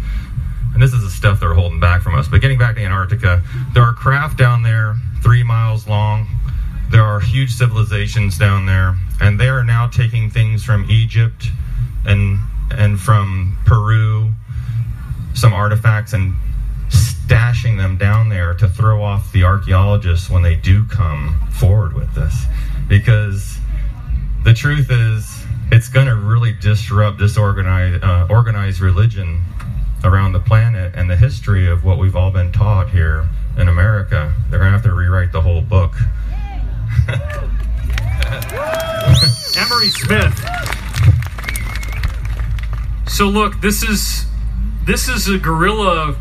[0.74, 2.28] And this is the stuff they're holding back from us.
[2.28, 6.28] But getting back to Antarctica, there are craft down there three miles long.
[6.90, 11.48] There are huge civilizations down there, and they are now taking things from Egypt
[12.06, 12.40] and
[12.72, 14.32] and from Peru,
[15.34, 16.34] some artifacts, and
[16.90, 22.14] stashing them down there to throw off the archaeologists when they do come forward with
[22.16, 22.46] this.
[22.88, 23.59] Because
[24.44, 29.42] the truth is, it's going to really disrupt this organized, uh, organized religion
[30.04, 34.34] around the planet and the history of what we've all been taught here in America.
[34.50, 35.94] They're going to have to rewrite the whole book.
[39.58, 40.34] Emery Smith.
[43.08, 44.26] So look, this is
[44.86, 46.16] this is a guerrilla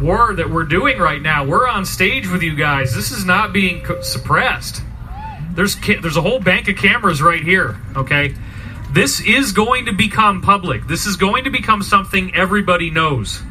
[0.00, 1.44] war that we're doing right now.
[1.44, 2.94] We're on stage with you guys.
[2.94, 4.82] This is not being suppressed.
[5.56, 7.80] There's ca- there's a whole bank of cameras right here.
[7.96, 8.34] Okay,
[8.92, 10.86] this is going to become public.
[10.86, 13.42] This is going to become something everybody knows.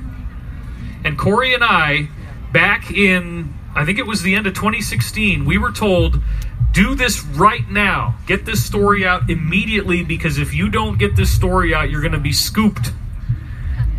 [1.04, 2.10] And Corey and I,
[2.54, 6.22] back in I think it was the end of 2016, we were told
[6.72, 8.18] do this right now.
[8.26, 12.13] Get this story out immediately because if you don't get this story out, you're going
[12.13, 12.91] to be scooped.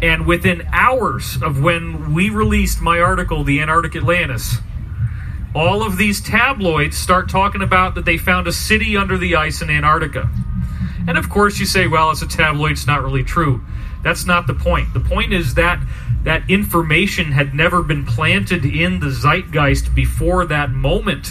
[0.03, 4.57] And within hours of when we released my article, The Antarctic Atlantis,
[5.57, 9.63] all of these tabloids start talking about that they found a city under the ice
[9.63, 10.29] in Antarctica.
[11.09, 13.63] And of course, you say, well, it's a tabloid, it's not really true.
[14.03, 14.93] That's not the point.
[14.93, 15.81] The point is that
[16.25, 21.31] that information had never been planted in the zeitgeist before that moment.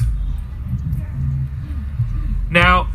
[2.50, 2.86] Now,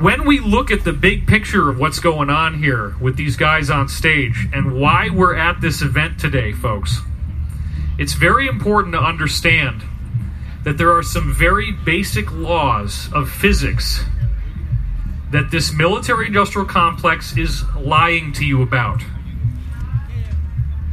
[0.00, 3.70] when we look at the big picture of what's going on here with these guys
[3.70, 6.98] on stage and why we're at this event today, folks,
[7.98, 9.82] it's very important to understand
[10.64, 14.02] that there are some very basic laws of physics
[15.30, 19.02] that this military industrial complex is lying to you about.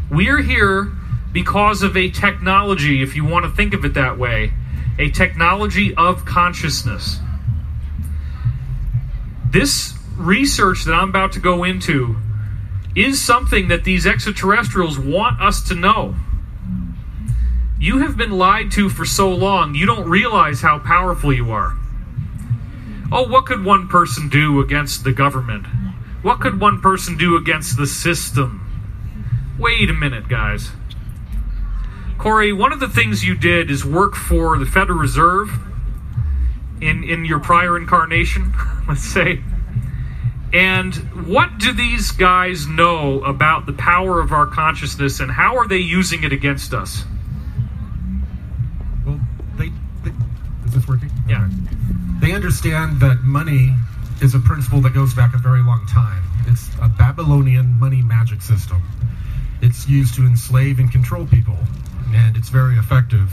[0.10, 0.92] We're here
[1.32, 4.52] because of a technology, if you want to think of it that way,
[5.00, 7.20] a technology of consciousness.
[9.50, 12.18] This research that I'm about to go into
[12.96, 16.16] is something that these extraterrestrials want us to know.
[17.82, 21.76] You have been lied to for so long, you don't realize how powerful you are.
[23.12, 25.66] Oh, what could one person do against the government?
[26.22, 28.68] What could one person do against the system?
[29.58, 30.70] Wait a minute, guys.
[32.20, 35.50] Corey, one of the things you did is work for the Federal Reserve
[36.82, 38.54] in, in your prior incarnation,
[38.88, 39.42] let's say.
[40.54, 40.94] And
[41.28, 45.80] what do these guys know about the power of our consciousness and how are they
[45.80, 47.06] using it against us?
[50.82, 51.12] This working?
[51.28, 51.46] Yeah.
[51.46, 51.76] Okay.
[52.20, 53.74] They understand that money
[54.22, 56.24] is a principle that goes back a very long time.
[56.48, 58.82] It's a Babylonian money magic system.
[59.62, 61.58] It's used to enslave and control people,
[62.14, 63.32] and it's very effective.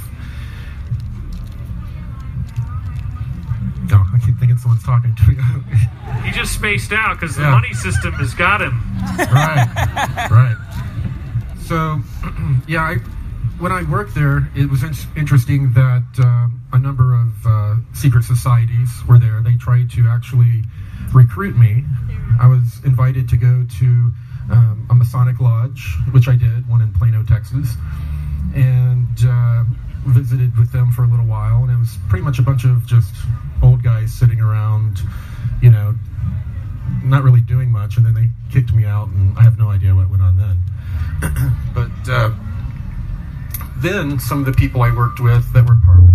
[3.91, 5.37] No, I keep thinking someone's talking to me.
[6.25, 7.51] He just spaced out because the Yeah.
[7.53, 8.83] money system has got him.
[9.19, 10.57] right, right.
[11.65, 12.01] So,
[12.67, 12.97] yeah, I,
[13.59, 18.25] when I worked there, it was in- interesting that uh, a number of uh, secret
[18.25, 19.43] societies were there.
[19.43, 20.63] They tried to actually
[21.13, 21.85] recruit me.
[22.41, 23.85] I was invited to go to
[24.51, 27.75] um, a Masonic lodge, which I did, one in Plano, Texas,
[28.55, 29.65] and uh,
[30.07, 31.65] visited with them for a little while.
[31.65, 33.15] And it was pretty much a bunch of just
[33.63, 35.01] old guys sitting around,
[35.61, 35.95] you know,
[37.03, 39.95] not really doing much, and then they kicked me out, and I have no idea
[39.95, 40.63] what went on then.
[41.75, 42.31] but uh,
[43.81, 46.09] then some of the people I worked with that were part of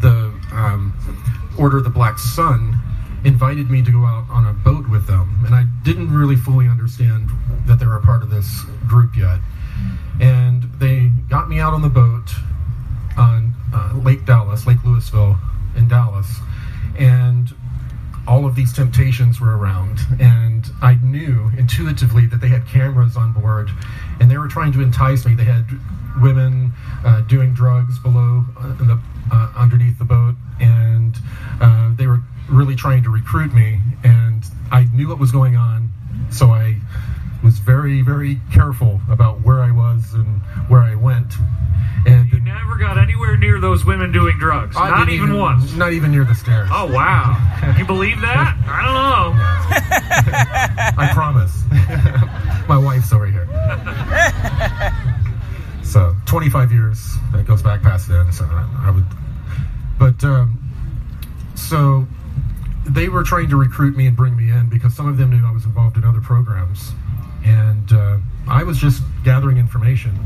[0.00, 0.94] the um,
[1.58, 2.78] Order of the Black Sun
[3.24, 6.68] invited me to go out on a boat with them, and I didn't really fully
[6.68, 7.30] understand
[7.66, 9.38] that they were a part of this group yet.
[10.20, 12.30] And they got me out on the boat
[13.18, 15.38] on uh, Lake Dallas, Lake Lewisville
[15.76, 16.38] in Dallas,
[16.98, 17.54] and
[18.28, 23.32] all of these temptations were around, and I knew intuitively that they had cameras on
[23.32, 23.70] board,
[24.20, 25.34] and they were trying to entice me.
[25.34, 25.66] They had
[26.20, 26.72] women
[27.04, 29.00] uh, doing drugs below uh, the,
[29.32, 31.16] uh, underneath the boat, and
[31.60, 33.80] uh, they were really trying to recruit me.
[34.02, 35.90] And I knew what was going on,
[36.30, 36.76] so I
[37.46, 41.32] was very, very careful about where I was and where I went.
[42.04, 44.74] And You never got anywhere near those women doing drugs.
[44.76, 45.72] I Not didn't even once.
[45.74, 46.68] Not even near the stairs.
[46.72, 47.38] Oh, wow.
[47.78, 48.56] You believe that?
[48.66, 49.32] I don't know.
[51.04, 51.62] I promise.
[52.68, 53.46] My wife's over here.
[55.84, 57.14] so 25 years.
[57.32, 58.32] That goes back past then.
[58.32, 59.04] So I, I would.
[60.00, 60.58] But um,
[61.54, 62.08] so
[62.84, 65.46] they were trying to recruit me and bring me in because some of them knew
[65.46, 66.90] I was involved in other programs,
[67.46, 70.18] and uh, I was just gathering information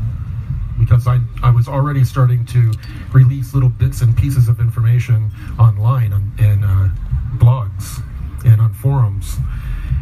[0.79, 2.71] because I, I was already starting to
[3.13, 5.29] release little bits and pieces of information
[5.59, 6.89] online on, in uh,
[7.37, 8.03] blogs
[8.43, 9.37] and on forums.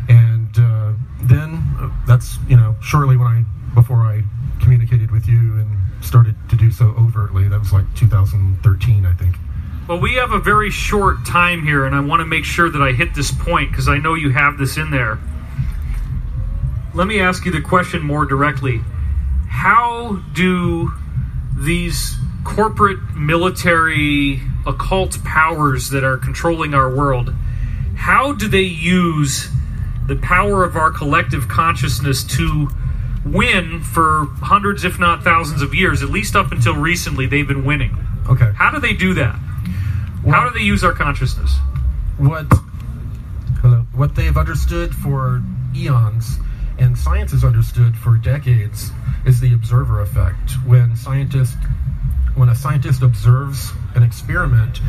[0.07, 3.43] And uh, then uh, that's, you know, shortly when I,
[3.75, 4.23] before I
[4.61, 9.35] communicated with you and started to do so overtly, that was like 2013, I think.
[9.89, 12.81] Well, we have a very short time here, and I want to make sure that
[12.81, 15.19] I hit this point because I know you have this in there.
[16.93, 18.81] Let me ask you the question more directly.
[19.47, 20.91] How do
[21.55, 27.33] these corporate military occult powers that are controlling our world
[27.95, 29.49] how do they use
[30.07, 32.69] the power of our collective consciousness to
[33.25, 37.65] win for hundreds if not thousands of years at least up until recently they've been
[37.65, 37.95] winning
[38.29, 38.51] Okay.
[38.55, 39.35] how do they do that
[40.25, 41.57] how do they use our consciousness
[42.17, 42.45] what
[43.61, 45.41] hello what they have understood for
[45.75, 46.39] eons
[46.79, 48.91] and science has understood for decades
[49.25, 50.51] is the observer effect.
[50.65, 51.57] When scientists
[52.35, 54.79] when a scientist observes an experiment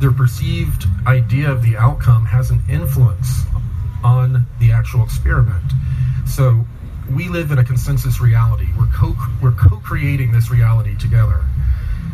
[0.00, 3.42] their perceived idea of the outcome has an influence
[4.02, 5.72] on the actual experiment.
[6.26, 6.64] So
[7.14, 8.68] we live in a consensus reality.
[8.78, 11.44] We're co we're co-creating this reality together.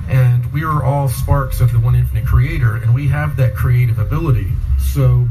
[0.09, 3.99] And we are all sparks of the one infinite creator and we have that creative
[3.99, 4.53] ability.
[4.79, 5.29] So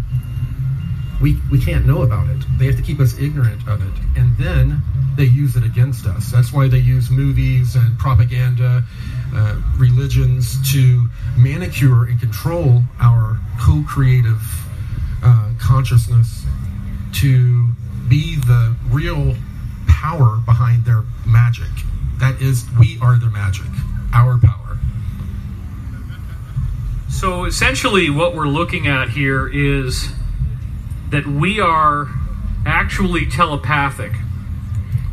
[1.22, 2.44] we we can't know about it.
[2.58, 4.20] They have to keep us ignorant of it.
[4.20, 4.82] And then
[5.16, 6.32] they use it against us.
[6.32, 8.84] That's why they use movies and propaganda
[9.34, 11.08] uh, religions to
[11.38, 14.42] manicure and control our co-creative
[15.24, 16.46] uh, consciousness
[17.14, 17.68] to
[18.08, 19.36] be the real
[19.88, 21.72] power behind their magic.
[22.18, 23.68] That is we are their magic
[24.14, 24.78] our power.
[27.10, 30.10] So essentially, what we're looking at here is
[31.16, 32.10] that we are
[32.66, 34.12] actually telepathic,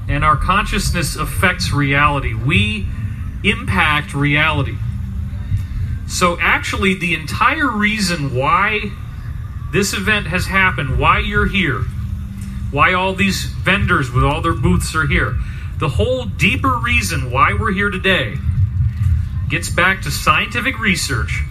[0.09, 2.35] and our consciousness affects reality.
[2.35, 2.89] We
[3.45, 4.79] impact reality.
[6.09, 8.91] So, actually, the entire reason why
[9.71, 11.83] this event has happened, why you're here,
[12.73, 15.37] why all these vendors with all their booths are here,
[15.79, 18.35] the whole deeper reason why we're here today
[19.49, 21.45] gets back to scientific research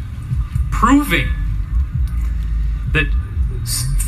[0.71, 1.29] proving
[2.91, 3.07] that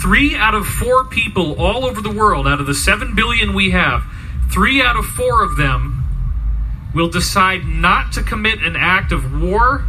[0.04, 3.72] three out of four people all over the world, out of the seven billion we
[3.72, 4.04] have,
[4.51, 6.04] three out of four of them
[6.93, 9.86] will decide not to commit an act of war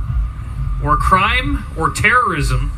[0.84, 2.70] or crime or terrorism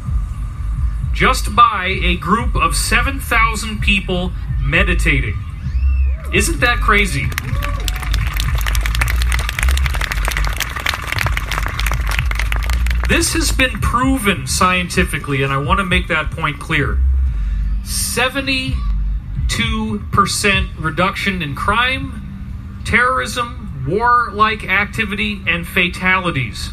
[1.12, 4.32] just by a group of 7,000 people
[4.62, 5.36] meditating.
[6.32, 7.26] Isn't that crazy?
[13.10, 16.98] This has been proven scientifically, and I want to make that point clear.
[17.86, 18.74] 72%
[20.78, 26.70] reduction in crime, terrorism, war like activity, and fatalities,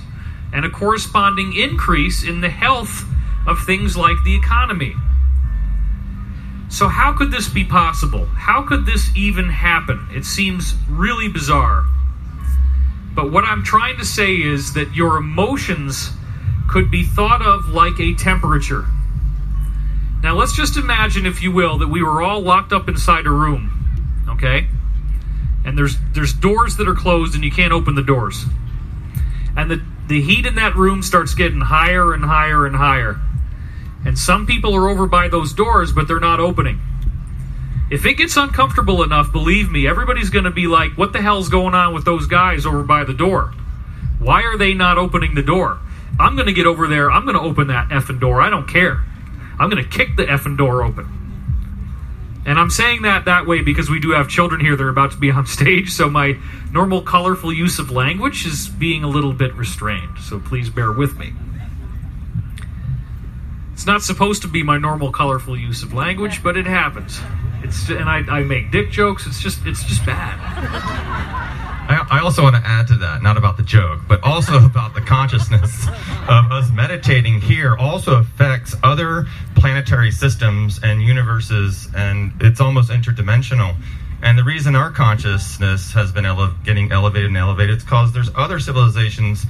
[0.51, 3.05] and a corresponding increase in the health
[3.45, 4.95] of things like the economy.
[6.70, 8.26] So, how could this be possible?
[8.26, 10.07] How could this even happen?
[10.11, 11.86] It seems really bizarre.
[13.14, 16.09] But what I'm trying to say is that your emotions
[16.68, 18.88] could be thought of like a temperature.
[20.24, 23.30] Now, let's just imagine, if you will, that we were all locked up inside a
[23.30, 24.67] room, okay?
[25.65, 28.45] And there's there's doors that are closed and you can't open the doors.
[29.57, 33.19] And the, the heat in that room starts getting higher and higher and higher.
[34.05, 36.80] And some people are over by those doors, but they're not opening.
[37.91, 41.49] If it gets uncomfortable enough, believe me, everybody's going to be like, what the hell's
[41.49, 43.53] going on with those guys over by the door?
[44.19, 45.80] Why are they not opening the door?
[46.17, 47.11] I'm going to get over there.
[47.11, 48.41] I'm going to open that effing door.
[48.41, 49.03] I don't care.
[49.60, 51.24] I'm going to kick the effing door open.
[52.45, 55.12] And I'm saying that that way because we do have children here that are about
[55.12, 56.38] to be on stage, so my
[56.72, 60.18] normal colorful use of language is being a little bit restrained.
[60.20, 61.34] So please bear with me.
[63.74, 67.20] It's not supposed to be my normal colorful use of language, but it happens.
[67.64, 69.26] It's and I, I make dick jokes.
[69.26, 71.60] It's just it's just bad.
[71.89, 74.93] I, I also want to add to that, not about the joke, but also about
[74.93, 75.88] the consciousness
[76.29, 79.25] of us meditating here also affects other
[79.55, 83.75] planetary systems and universes, and it's almost interdimensional.
[84.21, 88.29] And the reason our consciousness has been ele- getting elevated and elevated is because there's
[88.36, 89.45] other civilizations,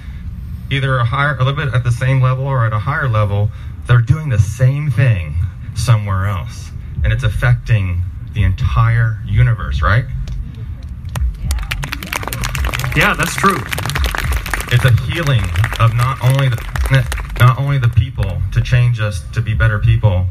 [0.71, 3.51] either a higher, a little bit at the same level or at a higher level,
[3.85, 5.35] that are doing the same thing
[5.75, 6.71] somewhere else,
[7.03, 8.01] and it's affecting
[8.33, 10.05] the entire universe, right?
[12.95, 13.57] Yeah, that's true.
[14.71, 15.41] It's a healing
[15.79, 16.73] of not only the
[17.39, 20.27] not only the people to change us to be better people,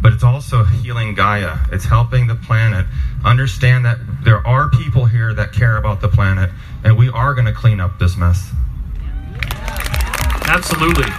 [0.00, 1.58] but it's also healing Gaia.
[1.70, 2.86] It's helping the planet
[3.22, 6.50] understand that there are people here that care about the planet,
[6.82, 8.50] and we are going to clean up this mess.
[10.48, 11.10] Absolutely.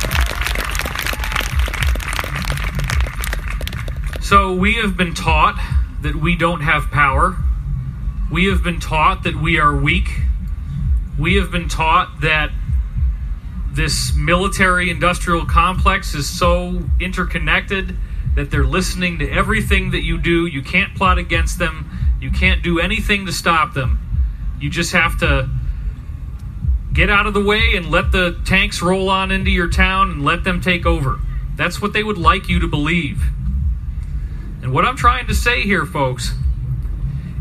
[4.21, 5.59] So we have been taught
[6.01, 7.37] that we don't have power.
[8.31, 10.21] We have been taught that we are weak
[11.17, 12.51] we have been taught that
[13.71, 17.95] this military industrial complex is so interconnected
[18.35, 20.45] that they're listening to everything that you do.
[20.45, 21.89] You can't plot against them,
[22.21, 23.99] you can't do anything to stop them.
[24.59, 25.49] You just have to
[26.93, 30.23] get out of the way and let the tanks roll on into your town and
[30.23, 31.19] let them take over.
[31.55, 33.23] That's what they would like you to believe.
[34.63, 36.33] And what I'm trying to say here, folks,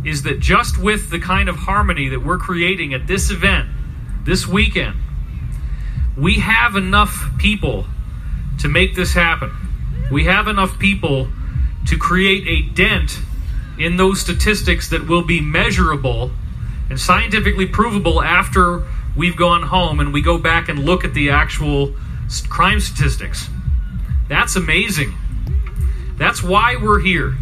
[0.07, 3.69] is that just with the kind of harmony that we're creating at this event,
[4.25, 4.97] this weekend,
[6.17, 7.85] we have enough people
[8.61, 9.51] to make this happen.
[10.11, 11.29] We have enough people
[11.87, 13.19] to create a dent
[13.79, 16.31] in those statistics that will be measurable
[16.89, 18.85] and scientifically provable after
[19.17, 21.95] we've gone home and we go back and look at the actual
[22.49, 23.49] crime statistics.
[24.29, 25.15] That's amazing.
[26.17, 27.37] That's why we're here.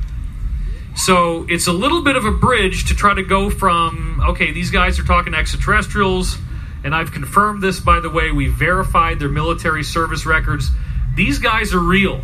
[0.97, 4.71] So it's a little bit of a bridge to try to go from, okay, these
[4.71, 6.39] guys are talking extraterrestrials,
[6.85, 8.31] and I've confirmed this, by the way.
[8.31, 10.71] We verified their military service records.
[11.17, 12.23] These guys are real.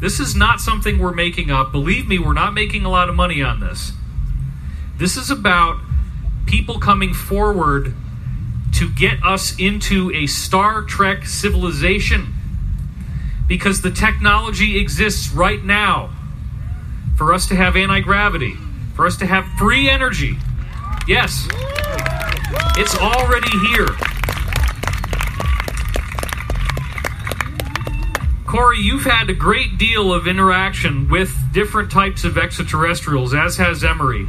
[0.00, 1.72] This is not something we're making up.
[1.72, 3.92] Believe me, we're not making a lot of money on this.
[4.96, 5.78] This is about
[6.46, 7.94] people coming forward
[8.74, 12.34] to get us into a Star Trek civilization
[13.46, 16.10] because the technology exists right now
[17.16, 18.54] for us to have anti gravity,
[18.94, 20.36] for us to have free energy.
[21.06, 21.48] Yes,
[22.76, 23.88] it's already here.
[28.46, 33.82] Corey, you've had a great deal of interaction with different types of extraterrestrials, as has
[33.82, 34.28] Emery.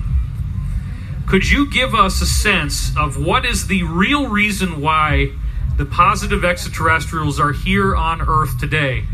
[1.27, 5.31] Could you give us a sense of what is the real reason why
[5.77, 9.05] the positive extraterrestrials are here on Earth today?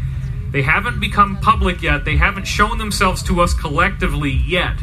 [0.51, 2.03] They haven't become public yet.
[2.03, 4.77] They haven't shown themselves to us collectively yet.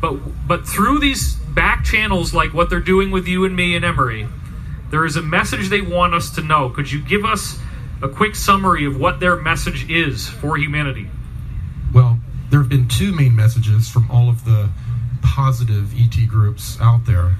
[0.00, 3.84] But but through these back channels like what they're doing with you and me and
[3.84, 4.28] Emery,
[4.90, 6.68] There is a message they want us to know.
[6.70, 7.58] Could you give us
[8.02, 11.08] a quick summary of what their message is for humanity?
[11.92, 12.18] Well,
[12.50, 14.68] there have been two main messages from all of the
[15.22, 17.36] positive ET groups out there.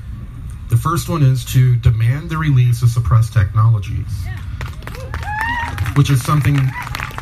[0.69, 4.07] The first one is to demand the release of suppressed technologies,
[5.97, 6.57] which is something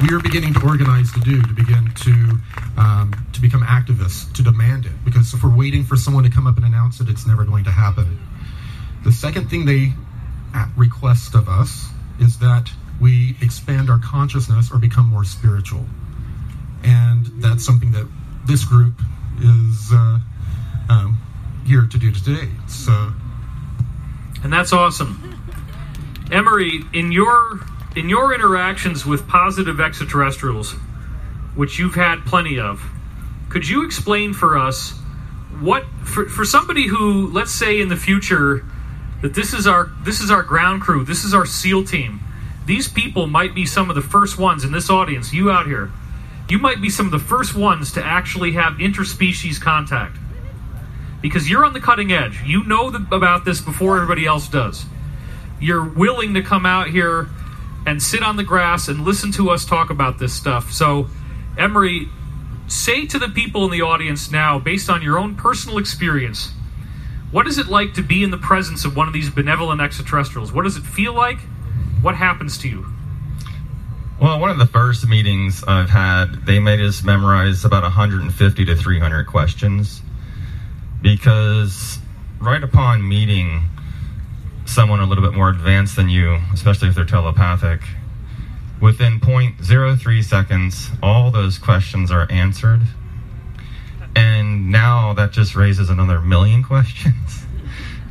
[0.01, 2.39] we are beginning to organize to do to begin to
[2.77, 4.93] um, to become activists to demand it.
[5.05, 7.65] Because if we're waiting for someone to come up and announce it, it's never going
[7.65, 8.19] to happen.
[9.05, 9.93] The second thing they
[10.77, 11.87] request of us
[12.21, 12.71] is that
[13.01, 15.85] we expand our consciousness or become more spiritual,
[16.85, 18.09] and that's something that
[18.47, 19.01] this group
[19.41, 20.19] is uh,
[20.89, 21.19] um,
[21.67, 22.49] here to do today.
[22.69, 23.13] So,
[24.43, 25.41] and that's awesome.
[26.31, 27.61] Emery, in your
[27.99, 30.75] in your interactions with positive extraterrestrials,
[31.57, 32.81] which you've had plenty of,
[33.49, 34.93] could you explain for us
[35.59, 38.65] what for, for somebody who, let's say in the future,
[39.21, 42.21] that this is our this is our ground crew, this is our SEAL team.
[42.67, 45.91] These people might be some of the first ones in this audience, you out here.
[46.49, 50.17] You might be some of the first ones to actually have interspecies contact.
[51.21, 52.41] Because you're on the cutting edge.
[52.47, 54.85] You know the, about this before everybody else does.
[55.61, 57.29] You're willing to come out here
[57.89, 60.71] and sit on the grass and listen to us talk about this stuff.
[60.71, 61.09] So,
[61.57, 62.11] Emery,
[62.67, 66.53] say to the people in the audience now, based on your own personal experience,
[67.31, 70.53] what is it like to be in the presence of one of these benevolent extraterrestrials?
[70.53, 71.39] What does it feel like?
[72.03, 72.87] What happens to you?
[74.21, 78.77] Well, one of the first meetings I've had, they made us memorize about 150 to
[78.77, 80.03] 300 questions
[81.01, 81.99] because
[82.39, 83.63] right upon meeting
[84.69, 87.81] someone a little bit more advanced than you, especially if they're telepathic,
[88.81, 92.83] within 0.03 seconds, all those questions are answered.
[94.15, 97.47] And now that just raises another million questions.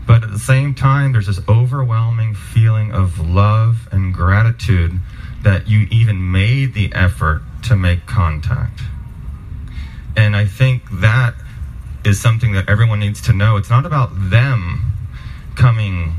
[0.08, 5.00] But at the same time, there's this overwhelming feeling of love and gratitude
[5.44, 8.82] that you even made the effort to make contact.
[10.16, 11.36] And I think that
[12.04, 13.58] is something that everyone needs to know.
[13.58, 14.92] It's not about them
[15.56, 16.16] coming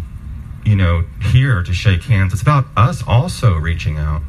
[0.68, 1.02] you know,
[1.32, 2.34] here to shake hands.
[2.34, 4.20] It's about us also reaching out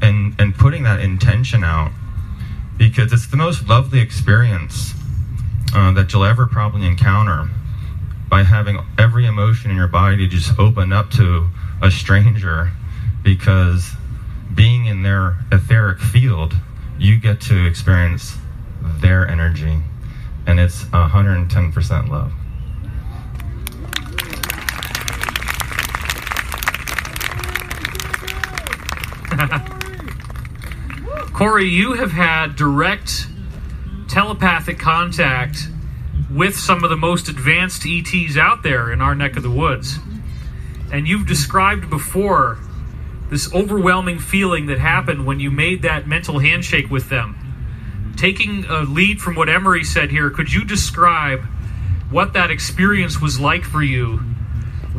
[0.00, 1.92] and and putting that intention out
[2.78, 4.94] because it's the most lovely experience
[5.74, 7.50] uh, that you'll ever probably encounter
[8.30, 11.46] by having every emotion in your body just open up to
[11.82, 12.70] a stranger
[13.22, 13.90] because
[14.54, 16.54] being in their etheric field
[16.98, 18.36] you get to experience
[18.80, 19.82] their energy
[20.46, 22.32] and it's 110% love
[31.32, 33.26] Corey, you have had direct
[34.08, 35.68] telepathic contact
[36.30, 39.98] with some of the most advanced ETs out there in our neck of the woods.
[40.92, 42.58] And you've described before
[43.30, 47.34] this overwhelming feeling that happened when you made that mental handshake with them.
[48.16, 51.40] Taking a lead from what Emery said here, could you describe
[52.10, 54.18] what that experience was like for you?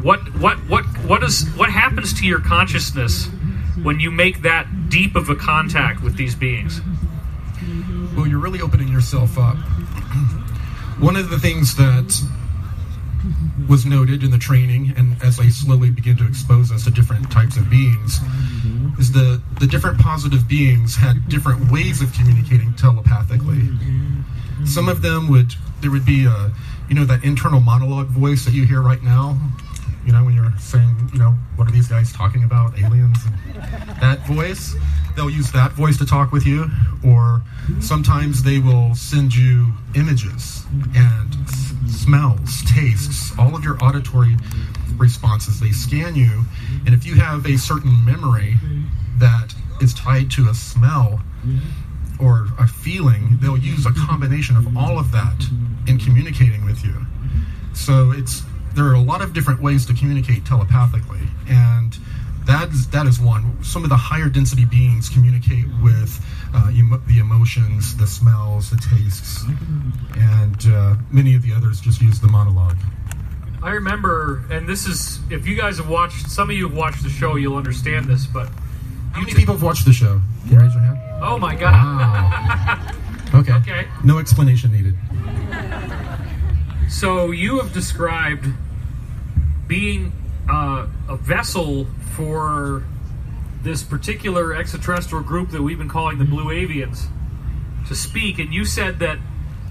[0.01, 3.29] What what what what is what happens to your consciousness
[3.81, 6.81] when you make that deep of a contact with these beings?
[8.15, 9.55] Well, you're really opening yourself up.
[10.99, 12.21] One of the things that
[13.67, 17.31] was noted in the training, and as I slowly begin to expose us to different
[17.31, 18.19] types of beings,
[18.99, 23.69] is the the different positive beings had different ways of communicating telepathically.
[24.65, 26.51] Some of them would there would be a
[26.89, 29.37] you know that internal monologue voice that you hear right now
[30.05, 32.77] you know, when you're saying, you know, what are these guys talking about?
[32.79, 33.17] Aliens?
[34.01, 34.75] that voice.
[35.15, 36.65] They'll use that voice to talk with you,
[37.05, 37.41] or
[37.79, 40.63] sometimes they will send you images
[40.95, 44.35] and s- smells, tastes, all of your auditory
[44.97, 45.59] responses.
[45.59, 46.43] They scan you,
[46.85, 48.57] and if you have a certain memory
[49.19, 51.21] that is tied to a smell
[52.19, 55.45] or a feeling, they'll use a combination of all of that
[55.87, 56.95] in communicating with you.
[57.73, 58.41] So it's
[58.75, 61.97] there are a lot of different ways to communicate telepathically, and
[62.45, 63.63] that is, that is one.
[63.63, 66.19] Some of the higher density beings communicate with
[66.53, 69.43] uh, emo- the emotions, the smells, the tastes,
[70.15, 72.77] and uh, many of the others just use the monologue.
[73.61, 77.01] I remember, and this is if you guys have watched, some of you have watched
[77.03, 78.25] the show, you'll understand this.
[78.25, 78.49] But
[79.13, 80.19] how many people have watched the show?
[80.43, 80.99] Can you raise your hand?
[81.21, 81.71] Oh my god!
[81.71, 82.91] Wow.
[83.39, 83.53] okay.
[83.53, 83.87] Okay.
[84.03, 84.95] No explanation needed.
[86.89, 88.47] So you have described
[89.67, 90.11] being
[90.49, 92.83] uh, a vessel for
[93.63, 97.05] this particular extraterrestrial group that we've been calling the Blue Avians
[97.87, 99.17] to speak, and you said that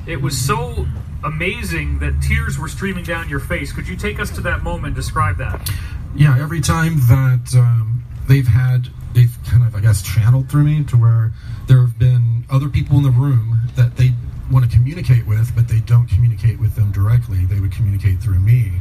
[0.06, 0.86] it was so
[1.24, 3.72] amazing that tears were streaming down your face.
[3.72, 4.94] Could you take us to that moment?
[4.96, 5.70] Describe that.
[6.14, 10.84] yeah, every time that um, they've had, they've kind of, I guess, channeled through me
[10.84, 11.32] to where
[11.68, 14.12] there have been other people in the room that they
[14.52, 17.44] want to communicate with, but they don't communicate with them directly.
[17.46, 18.72] They would communicate through me.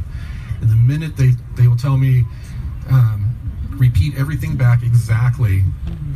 [0.60, 2.24] And the minute they, they will tell me,
[2.90, 3.34] um,
[3.70, 5.62] repeat everything back exactly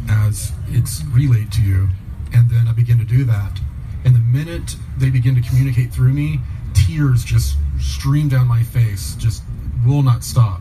[0.08, 1.88] as it's relayed to you,
[2.32, 3.58] and then I begin to do that.
[4.04, 6.40] And the minute they begin to communicate through me,
[6.74, 9.42] tears just stream down my face, just
[9.84, 10.60] will not stop.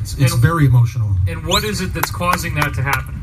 [0.00, 1.14] It's, it's And- very emotional.
[1.28, 3.19] And what is it that's causing that to happen?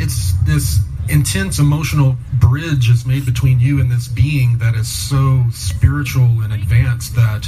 [0.00, 0.80] It's this
[1.10, 6.54] intense emotional bridge is made between you and this being that is so spiritual and
[6.54, 7.46] advanced that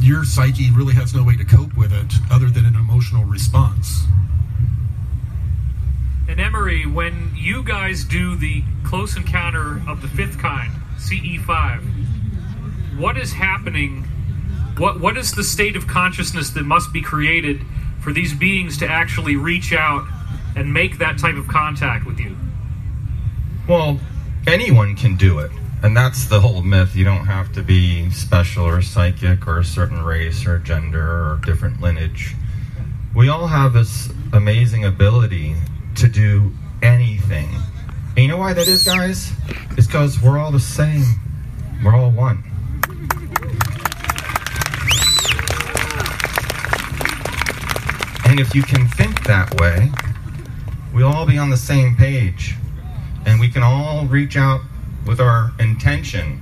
[0.00, 4.04] your psyche really has no way to cope with it other than an emotional response.
[6.26, 13.18] And Emery, when you guys do the close encounter of the fifth kind, CE5, what
[13.18, 14.04] is happening?
[14.78, 17.60] What what is the state of consciousness that must be created
[18.00, 20.08] for these beings to actually reach out
[20.58, 22.36] and make that type of contact with you?
[23.68, 24.00] Well,
[24.46, 25.50] anyone can do it.
[25.80, 26.96] And that's the whole myth.
[26.96, 31.40] You don't have to be special or psychic or a certain race or gender or
[31.44, 32.34] different lineage.
[33.14, 35.54] We all have this amazing ability
[35.96, 36.52] to do
[36.82, 37.48] anything.
[38.10, 39.30] And you know why that is, guys?
[39.76, 41.04] It's because we're all the same.
[41.84, 42.42] We're all one.
[48.24, 49.90] And if you can think that way,
[50.98, 52.56] we'll all be on the same page.
[53.24, 54.62] And we can all reach out
[55.06, 56.40] with our intention,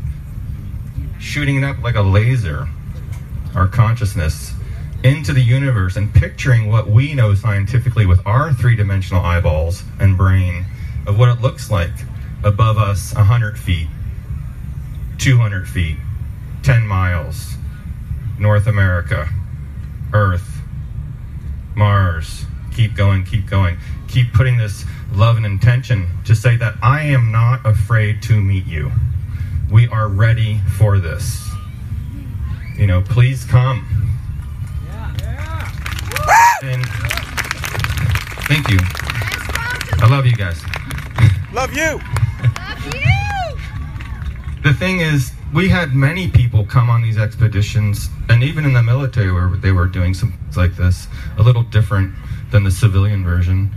[1.21, 2.67] shooting it up like a laser,
[3.55, 4.55] our consciousness,
[5.05, 10.17] into the universe and picturing what we know scientifically with our three dimensional eyeballs and
[10.17, 10.65] brain
[11.07, 11.93] of what it looks like
[12.43, 13.89] above us 100 feet,
[15.19, 15.99] 200 feet,
[16.63, 17.57] 10 miles,
[18.39, 19.29] North America,
[20.15, 20.63] Earth,
[21.75, 22.47] Mars.
[22.75, 23.77] Keep going, keep going.
[24.09, 28.67] Keep putting this love and intention to say that I am not afraid to meet
[28.67, 28.93] you.
[29.71, 31.49] We are ready for this.
[32.77, 33.87] You know, please come.
[36.63, 36.85] And
[38.49, 38.79] thank you.
[40.03, 40.63] I love you guys.
[41.53, 42.01] Love you.
[42.59, 44.63] love you.
[44.63, 48.83] the thing is, we had many people come on these expeditions, and even in the
[48.83, 52.15] military, where they were doing some like this, a little different
[52.51, 53.71] than the civilian version.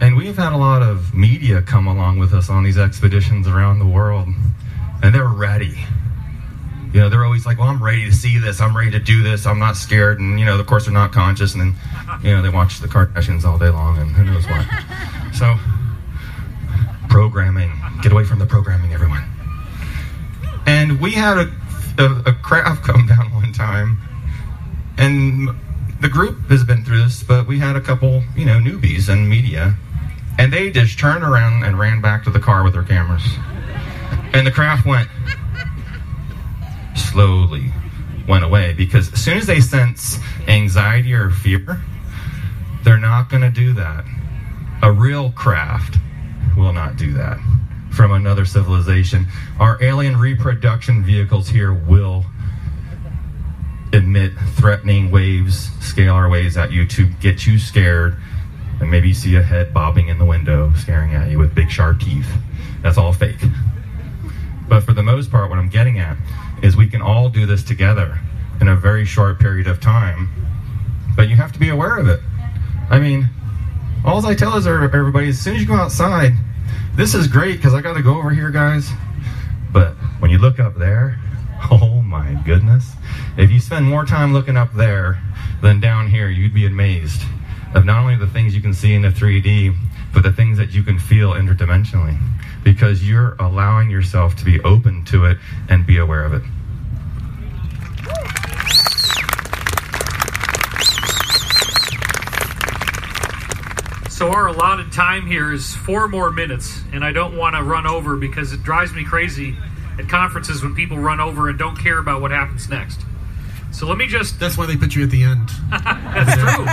[0.00, 3.80] And we've had a lot of media come along with us on these expeditions around
[3.80, 4.28] the world,
[5.02, 5.78] and they're ready.
[6.92, 8.60] You know, they're always like, "Well, I'm ready to see this.
[8.60, 9.46] I'm ready to do this.
[9.46, 11.74] I'm not scared." And you know, of course, they're not conscious, and then
[12.22, 14.66] you know they watch the Kardashians all day long, and who knows what.
[15.32, 15.56] So,
[17.08, 17.72] programming.
[18.02, 19.24] Get away from the programming, everyone.
[20.66, 21.50] And we had a,
[21.98, 23.98] a, a craft come down one time,
[24.98, 25.50] and
[26.00, 29.28] the group has been through this, but we had a couple, you know, newbies in
[29.28, 29.76] media,
[30.40, 33.22] and they just turned around and ran back to the car with their cameras.
[34.32, 35.06] And the craft went
[36.96, 37.70] slowly
[38.26, 40.18] went away because as soon as they sense
[40.48, 41.82] anxiety or fear,
[42.84, 44.06] they're not going to do that.
[44.82, 45.98] A real craft
[46.56, 47.38] will not do that
[47.92, 49.26] from another civilization.
[49.58, 52.24] Our alien reproduction vehicles here will
[53.92, 58.16] emit threatening waves, scalar waves at you to get you scared.
[58.80, 61.70] And maybe you see a head bobbing in the window, staring at you with big
[61.70, 62.28] sharp teeth.
[62.82, 63.40] That's all fake.
[64.68, 66.16] But for the most part, what I'm getting at
[66.62, 68.18] is we can all do this together
[68.60, 70.30] in a very short period of time.
[71.14, 72.20] But you have to be aware of it.
[72.88, 73.28] I mean,
[74.04, 76.32] all I tell is er, everybody, as soon as you go outside,
[76.94, 78.90] this is great because I got to go over here, guys.
[79.72, 81.18] But when you look up there,
[81.70, 82.92] oh my goodness.
[83.36, 85.20] If you spend more time looking up there
[85.60, 87.22] than down here, you'd be amazed
[87.74, 89.74] of not only the things you can see in the 3D,
[90.12, 92.18] but the things that you can feel interdimensionally
[92.64, 96.42] because you're allowing yourself to be open to it and be aware of it.
[104.10, 107.86] So our allotted time here is four more minutes, and I don't want to run
[107.86, 109.56] over because it drives me crazy
[109.98, 113.00] at conferences when people run over and don't care about what happens next.
[113.80, 114.38] So let me just.
[114.38, 115.48] That's why they put you at the end.
[115.70, 116.66] That's true.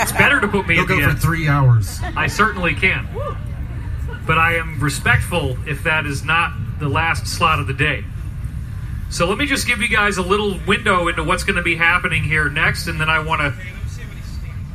[0.00, 2.00] It's better to put me You'll at the go for three hours.
[2.16, 3.06] I certainly can.
[4.26, 8.02] But I am respectful if that is not the last slot of the day.
[9.10, 11.76] So let me just give you guys a little window into what's going to be
[11.76, 13.52] happening here next, and then I want to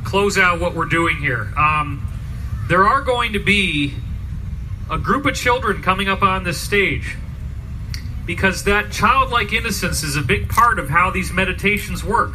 [0.04, 1.52] close out what we're doing here.
[1.58, 2.06] Um,
[2.68, 3.94] there are going to be
[4.88, 7.16] a group of children coming up on this stage
[8.26, 12.32] because that childlike innocence is a big part of how these meditations work.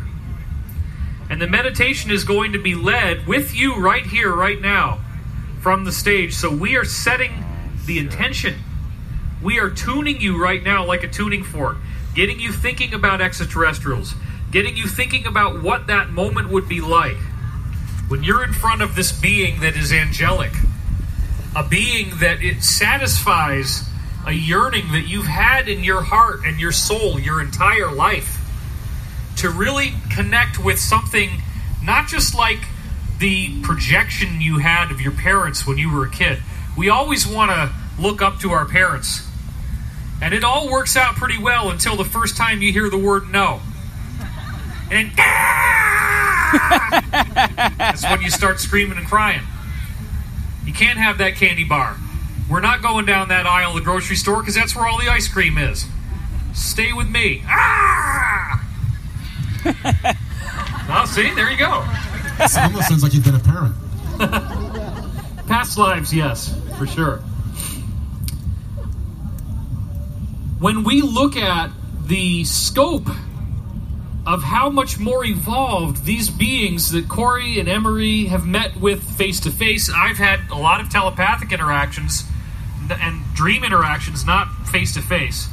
[1.29, 4.99] And the meditation is going to be led with you right here, right now,
[5.61, 6.33] from the stage.
[6.33, 7.43] So we are setting
[7.85, 8.55] the intention.
[9.41, 11.77] We are tuning you right now like a tuning fork,
[12.13, 14.13] getting you thinking about extraterrestrials,
[14.51, 17.17] getting you thinking about what that moment would be like
[18.07, 20.51] when you're in front of this being that is angelic,
[21.55, 23.89] a being that it satisfies
[24.25, 28.41] a yearning that you've had in your heart and your soul your entire life
[29.37, 31.29] to really connect with something
[31.83, 32.59] not just like
[33.19, 36.39] the projection you had of your parents when you were a kid.
[36.77, 39.25] We always want to look up to our parents.
[40.21, 43.29] And it all works out pretty well until the first time you hear the word
[43.29, 43.61] no.
[44.91, 45.11] And
[47.77, 49.41] that's when you start screaming and crying.
[50.65, 51.97] You can't have that candy bar.
[52.49, 55.09] We're not going down that aisle of the grocery store because that's where all the
[55.09, 55.87] ice cream is.
[56.53, 57.41] Stay with me.
[57.47, 58.63] Ah!
[60.87, 61.83] well, see, there you go.
[62.39, 63.75] It almost sounds like you've been a parent.
[65.47, 67.17] Past lives, yes, for sure.
[70.59, 71.71] When we look at
[72.05, 73.07] the scope
[74.27, 79.39] of how much more evolved these beings that Corey and Emery have met with face
[79.41, 82.23] to face, I've had a lot of telepathic interactions
[82.91, 85.47] and dream interactions, not face to face.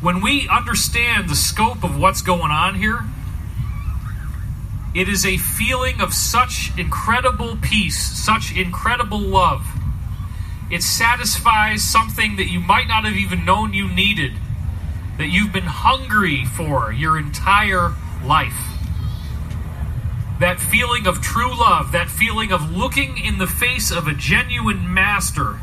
[0.00, 3.04] When we understand the scope of what's going on here,
[4.94, 9.66] it is a feeling of such incredible peace, such incredible love.
[10.70, 14.32] It satisfies something that you might not have even known you needed,
[15.18, 17.94] that you've been hungry for your entire
[18.24, 18.56] life.
[20.40, 24.92] That feeling of true love, that feeling of looking in the face of a genuine
[24.92, 25.58] master,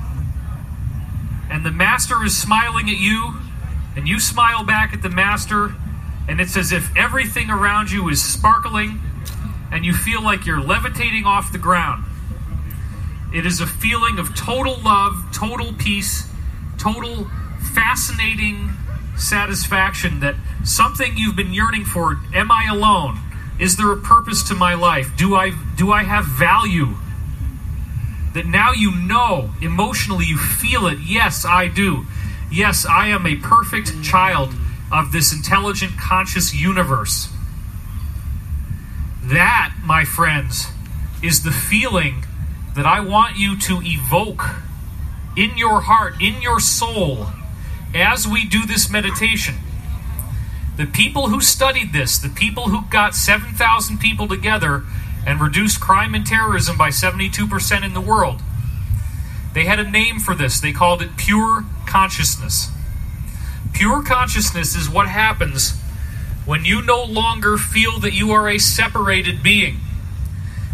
[1.50, 3.36] and the master is smiling at you,
[3.96, 5.76] and you smile back at the master,
[6.28, 9.00] and it's as if everything around you is sparkling
[9.72, 12.06] and you feel like you're levitating off the ground.
[13.34, 16.30] It is a feeling of total love, total peace,
[16.78, 17.30] total
[17.74, 18.72] fascinating
[19.18, 23.20] satisfaction that something you've been yearning for am I alone?
[23.60, 25.12] Is there a purpose to my life?
[25.18, 26.96] Do I do I have value?
[28.36, 31.00] That now you know emotionally you feel it.
[31.00, 32.06] Yes, I do.
[32.52, 34.54] Yes, I am a perfect child
[34.92, 37.30] of this intelligent conscious universe.
[39.24, 40.68] That, my friends,
[41.24, 42.26] is the feeling
[42.76, 44.44] that I want you to evoke
[45.38, 47.28] in your heart, in your soul,
[47.94, 49.56] as we do this meditation.
[50.76, 54.84] The people who studied this, the people who got 7,000 people together
[55.26, 58.42] and reduced crime and terrorism by 72% in the world,
[59.54, 60.60] they had a name for this.
[60.60, 62.70] They called it pure consciousness.
[63.74, 65.80] Pure consciousness is what happens
[66.46, 69.78] when you no longer feel that you are a separated being,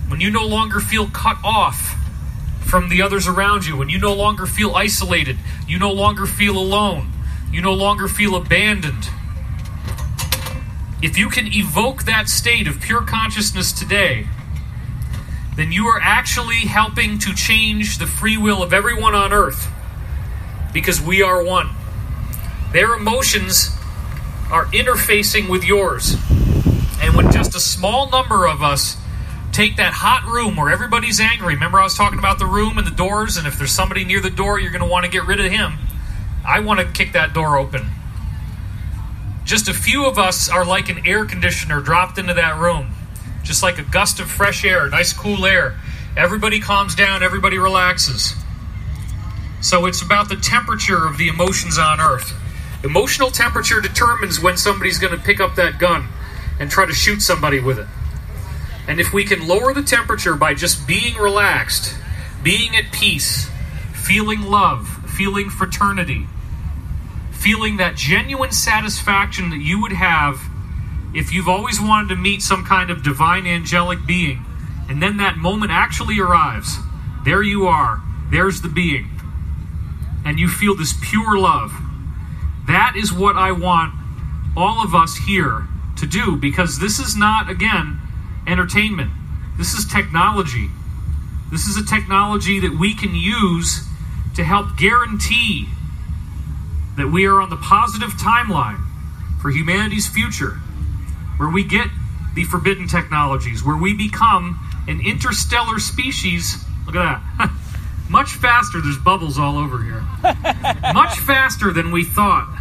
[0.10, 1.96] when you no longer feel cut off
[2.60, 5.38] from the others around you, when you no longer feel isolated,
[5.68, 7.12] you no longer feel alone,
[7.52, 9.10] you no longer feel abandoned.
[11.02, 14.28] If you can evoke that state of pure consciousness today,
[15.56, 19.70] then you are actually helping to change the free will of everyone on earth
[20.74, 21.70] because we are one.
[22.72, 23.70] Their emotions
[24.50, 26.16] are interfacing with yours.
[27.02, 28.98] And when just a small number of us
[29.52, 32.88] take that hot room where everybody's angry, remember I was talking about the room and
[32.88, 35.26] the doors, and if there's somebody near the door, you're going to want to get
[35.26, 35.74] rid of him.
[36.46, 37.88] I want to kick that door open.
[39.44, 42.92] Just a few of us are like an air conditioner dropped into that room,
[43.44, 45.80] just like a gust of fresh air, nice cool air.
[46.16, 48.34] Everybody calms down, everybody relaxes.
[49.62, 52.34] So it's about the temperature of the emotions on earth.
[52.84, 56.08] Emotional temperature determines when somebody's going to pick up that gun
[56.60, 57.88] and try to shoot somebody with it.
[58.88, 61.96] And if we can lower the temperature by just being relaxed,
[62.44, 63.50] being at peace,
[63.94, 66.28] feeling love, feeling fraternity,
[67.32, 70.42] feeling that genuine satisfaction that you would have
[71.14, 74.46] if you've always wanted to meet some kind of divine angelic being,
[74.90, 76.78] and then that moment actually arrives.
[77.24, 78.02] There you are.
[78.30, 79.10] There's the being.
[80.26, 81.72] And you feel this pure love
[82.68, 83.94] that is what I want
[84.56, 88.00] all of us here to do because this is not, again,
[88.48, 89.12] entertainment.
[89.58, 90.70] This is technology.
[91.52, 93.88] This is a technology that we can use
[94.36, 95.68] to help guarantee
[96.96, 98.82] that we are on the positive timeline
[99.42, 100.60] for humanity's future,
[101.42, 101.88] where we get
[102.36, 106.64] the forbidden technologies, where we become an interstellar species.
[106.86, 107.52] Look at that.
[108.12, 110.04] much faster, there's bubbles all over here.
[110.94, 112.56] much faster than we thought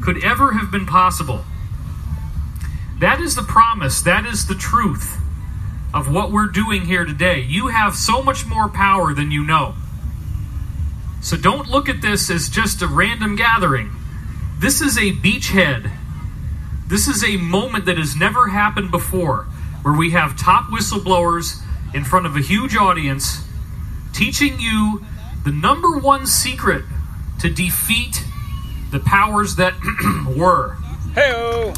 [0.00, 1.44] could ever have been possible.
[3.00, 5.18] That is the promise, that is the truth
[5.92, 7.40] of what we're doing here today.
[7.40, 9.74] You have so much more power than you know.
[11.20, 13.90] So don't look at this as just a random gathering.
[14.58, 15.98] This is a beachhead.
[16.92, 19.44] This is a moment that has never happened before
[19.80, 21.58] where we have top whistleblowers
[21.94, 23.48] in front of a huge audience
[24.12, 25.02] teaching you
[25.42, 26.84] the number one secret
[27.40, 28.22] to defeat
[28.90, 29.72] the powers that
[30.36, 30.74] were.
[31.14, 31.72] Hey,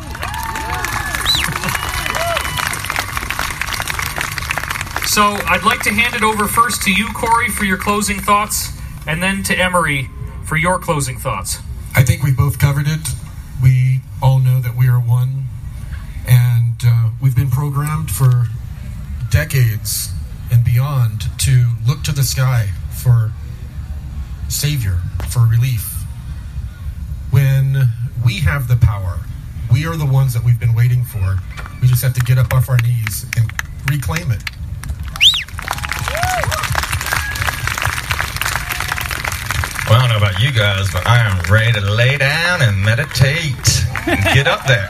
[5.07, 8.77] So I'd like to hand it over first to you, Corey, for your closing thoughts,
[9.07, 10.11] and then to Emery
[10.43, 11.61] for your closing thoughts.
[11.95, 13.09] I think we both covered it.
[13.62, 15.45] We all know that we are one,
[16.27, 18.47] and uh, we've been programmed for
[19.31, 20.09] decades
[20.51, 23.33] and beyond to look to the sky for
[24.49, 24.99] savior,
[25.29, 26.07] for relief.
[27.31, 27.91] When
[28.25, 29.18] we have the power,
[29.70, 31.37] we are the ones that we've been waiting for.
[31.83, 33.53] We just have to get up off our knees and
[33.91, 34.43] reclaim it.
[39.87, 42.83] Well, I don't know about you guys, but I am ready to lay down and
[42.83, 44.88] meditate get up there.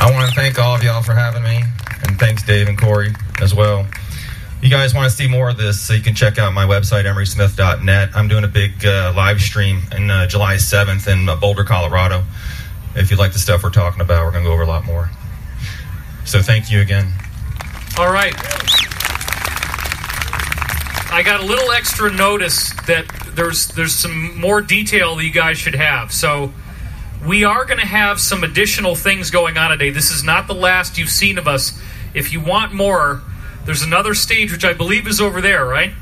[0.00, 1.62] I want to thank all of y'all for having me,
[2.06, 3.86] and thanks Dave and Corey as well.
[4.62, 7.04] You guys want to see more of this, so you can check out my website,
[7.04, 8.10] emerysmith.net.
[8.14, 12.24] I'm doing a big uh, live stream in uh, July 7th in uh, Boulder, Colorado.
[12.94, 14.84] If you like the stuff we're talking about, we're going to go over a lot
[14.84, 15.10] more.
[16.24, 17.12] So thank you again.
[17.98, 18.34] All right.
[21.12, 25.58] I got a little extra notice that there's there's some more detail that you guys
[25.58, 26.12] should have.
[26.12, 26.52] So
[27.26, 29.90] we are going to have some additional things going on today.
[29.90, 31.78] This is not the last you've seen of us.
[32.14, 33.22] If you want more,
[33.64, 35.92] there's another stage which I believe is over there, right?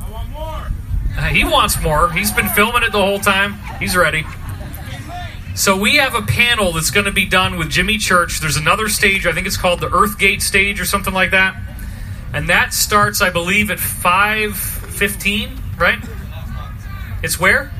[0.00, 0.70] I want more.
[1.16, 2.10] Uh, he wants more.
[2.12, 3.54] He's been filming it the whole time.
[3.78, 4.24] He's ready.
[5.54, 8.40] So we have a panel that's going to be done with Jimmy Church.
[8.40, 9.26] There's another stage.
[9.26, 11.56] I think it's called the Earthgate stage or something like that
[12.32, 15.58] and that starts, I believe, at five fifteen.
[15.78, 15.98] Right?
[17.22, 17.70] It's where?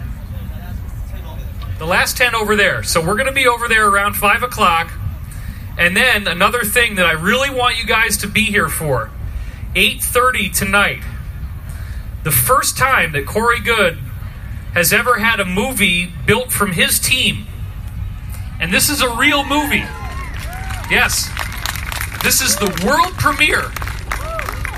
[1.83, 2.85] The last ten over there.
[2.85, 4.93] So we're going to be over there around five o'clock,
[5.77, 9.11] and then another thing that I really want you guys to be here for,
[9.75, 11.03] eight thirty tonight.
[12.23, 13.99] The first time that Corey Goode
[14.75, 17.47] has ever had a movie built from his team.
[18.61, 19.85] And this is a real movie.
[20.89, 21.29] Yes.
[22.23, 23.65] This is the world premiere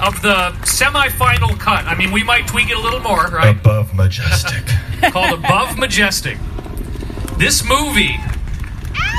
[0.02, 1.84] of the semifinal cut.
[1.84, 3.54] I mean, we might tweak it a little more, right?
[3.54, 4.64] Above Majestic.
[5.12, 6.38] Called Above Majestic.
[7.38, 8.16] This movie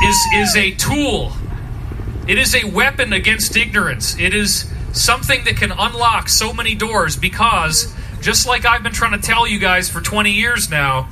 [0.04, 1.34] is is a tool.
[2.28, 4.18] It is a weapon against ignorance.
[4.20, 9.20] It is something that can unlock so many doors because just like I've been trying
[9.20, 11.10] to tell you guys for 20 years now,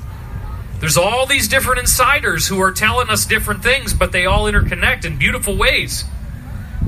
[0.80, 5.04] there's all these different insiders who are telling us different things, but they all interconnect
[5.04, 6.04] in beautiful ways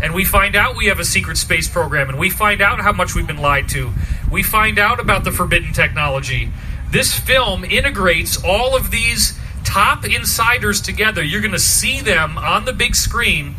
[0.03, 2.93] and we find out we have a secret space program, and we find out how
[2.93, 3.93] much we've been lied to.
[4.31, 6.51] We find out about the forbidden technology.
[6.91, 9.39] This film integrates all of these
[9.77, 11.23] top insiders together.
[11.23, 13.55] You're going to see them on the big screen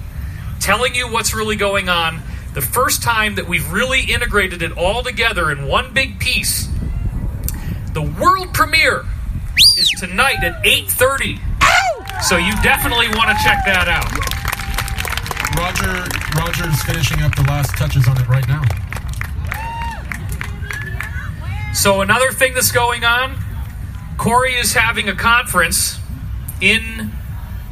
[0.60, 2.20] telling you what's really going on.
[2.56, 6.70] The first time that we've really integrated it all together in one big piece.
[7.94, 9.06] The world premiere
[9.78, 11.40] is tonight at 8:30.
[12.24, 14.10] So you definitely want to check that out.
[15.56, 16.02] Roger,
[16.36, 18.64] Roger's finishing up the last touches on it right now.
[21.76, 23.38] So another thing that's going on,
[24.18, 26.00] Corey is having a conference
[26.62, 27.12] in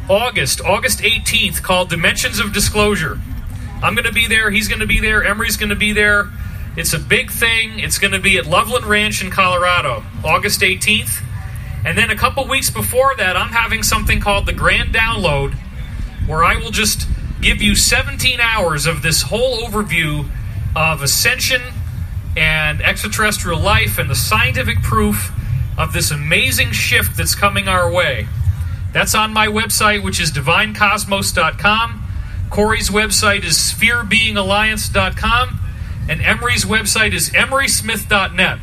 [0.09, 3.19] August, August 18th, called Dimensions of Disclosure.
[3.81, 4.51] I'm going to be there.
[4.51, 5.23] He's going to be there.
[5.23, 6.29] Emery's going to be there.
[6.77, 7.79] It's a big thing.
[7.79, 11.23] It's going to be at Loveland Ranch in Colorado, August 18th.
[11.85, 15.53] And then a couple weeks before that, I'm having something called the Grand Download,
[16.27, 17.07] where I will just
[17.41, 20.27] give you 17 hours of this whole overview
[20.75, 21.61] of ascension
[22.35, 25.31] and extraterrestrial life and the scientific proof
[25.77, 28.27] of this amazing shift that's coming our way.
[28.95, 32.01] That's on my website, which is divinecosmos.com.
[32.49, 35.59] Corey's website is spherebeingalliance.com.
[36.07, 38.59] And Emery's website is emerysmith.net.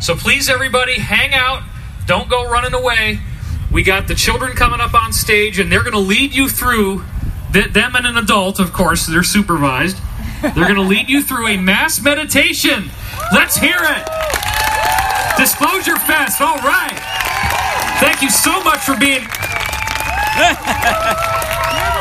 [0.00, 1.62] So please, everybody, hang out.
[2.08, 3.20] Don't go running away.
[3.70, 7.04] We got the children coming up on stage, and they're going to lead you through
[7.52, 9.96] them and an adult, of course, they're supervised.
[10.42, 12.90] They're going to lead you through a mass meditation.
[13.32, 14.08] Let's hear it.
[15.38, 16.40] Disclosure Fest.
[16.40, 17.11] All right.
[18.02, 19.22] Thank you so much for being.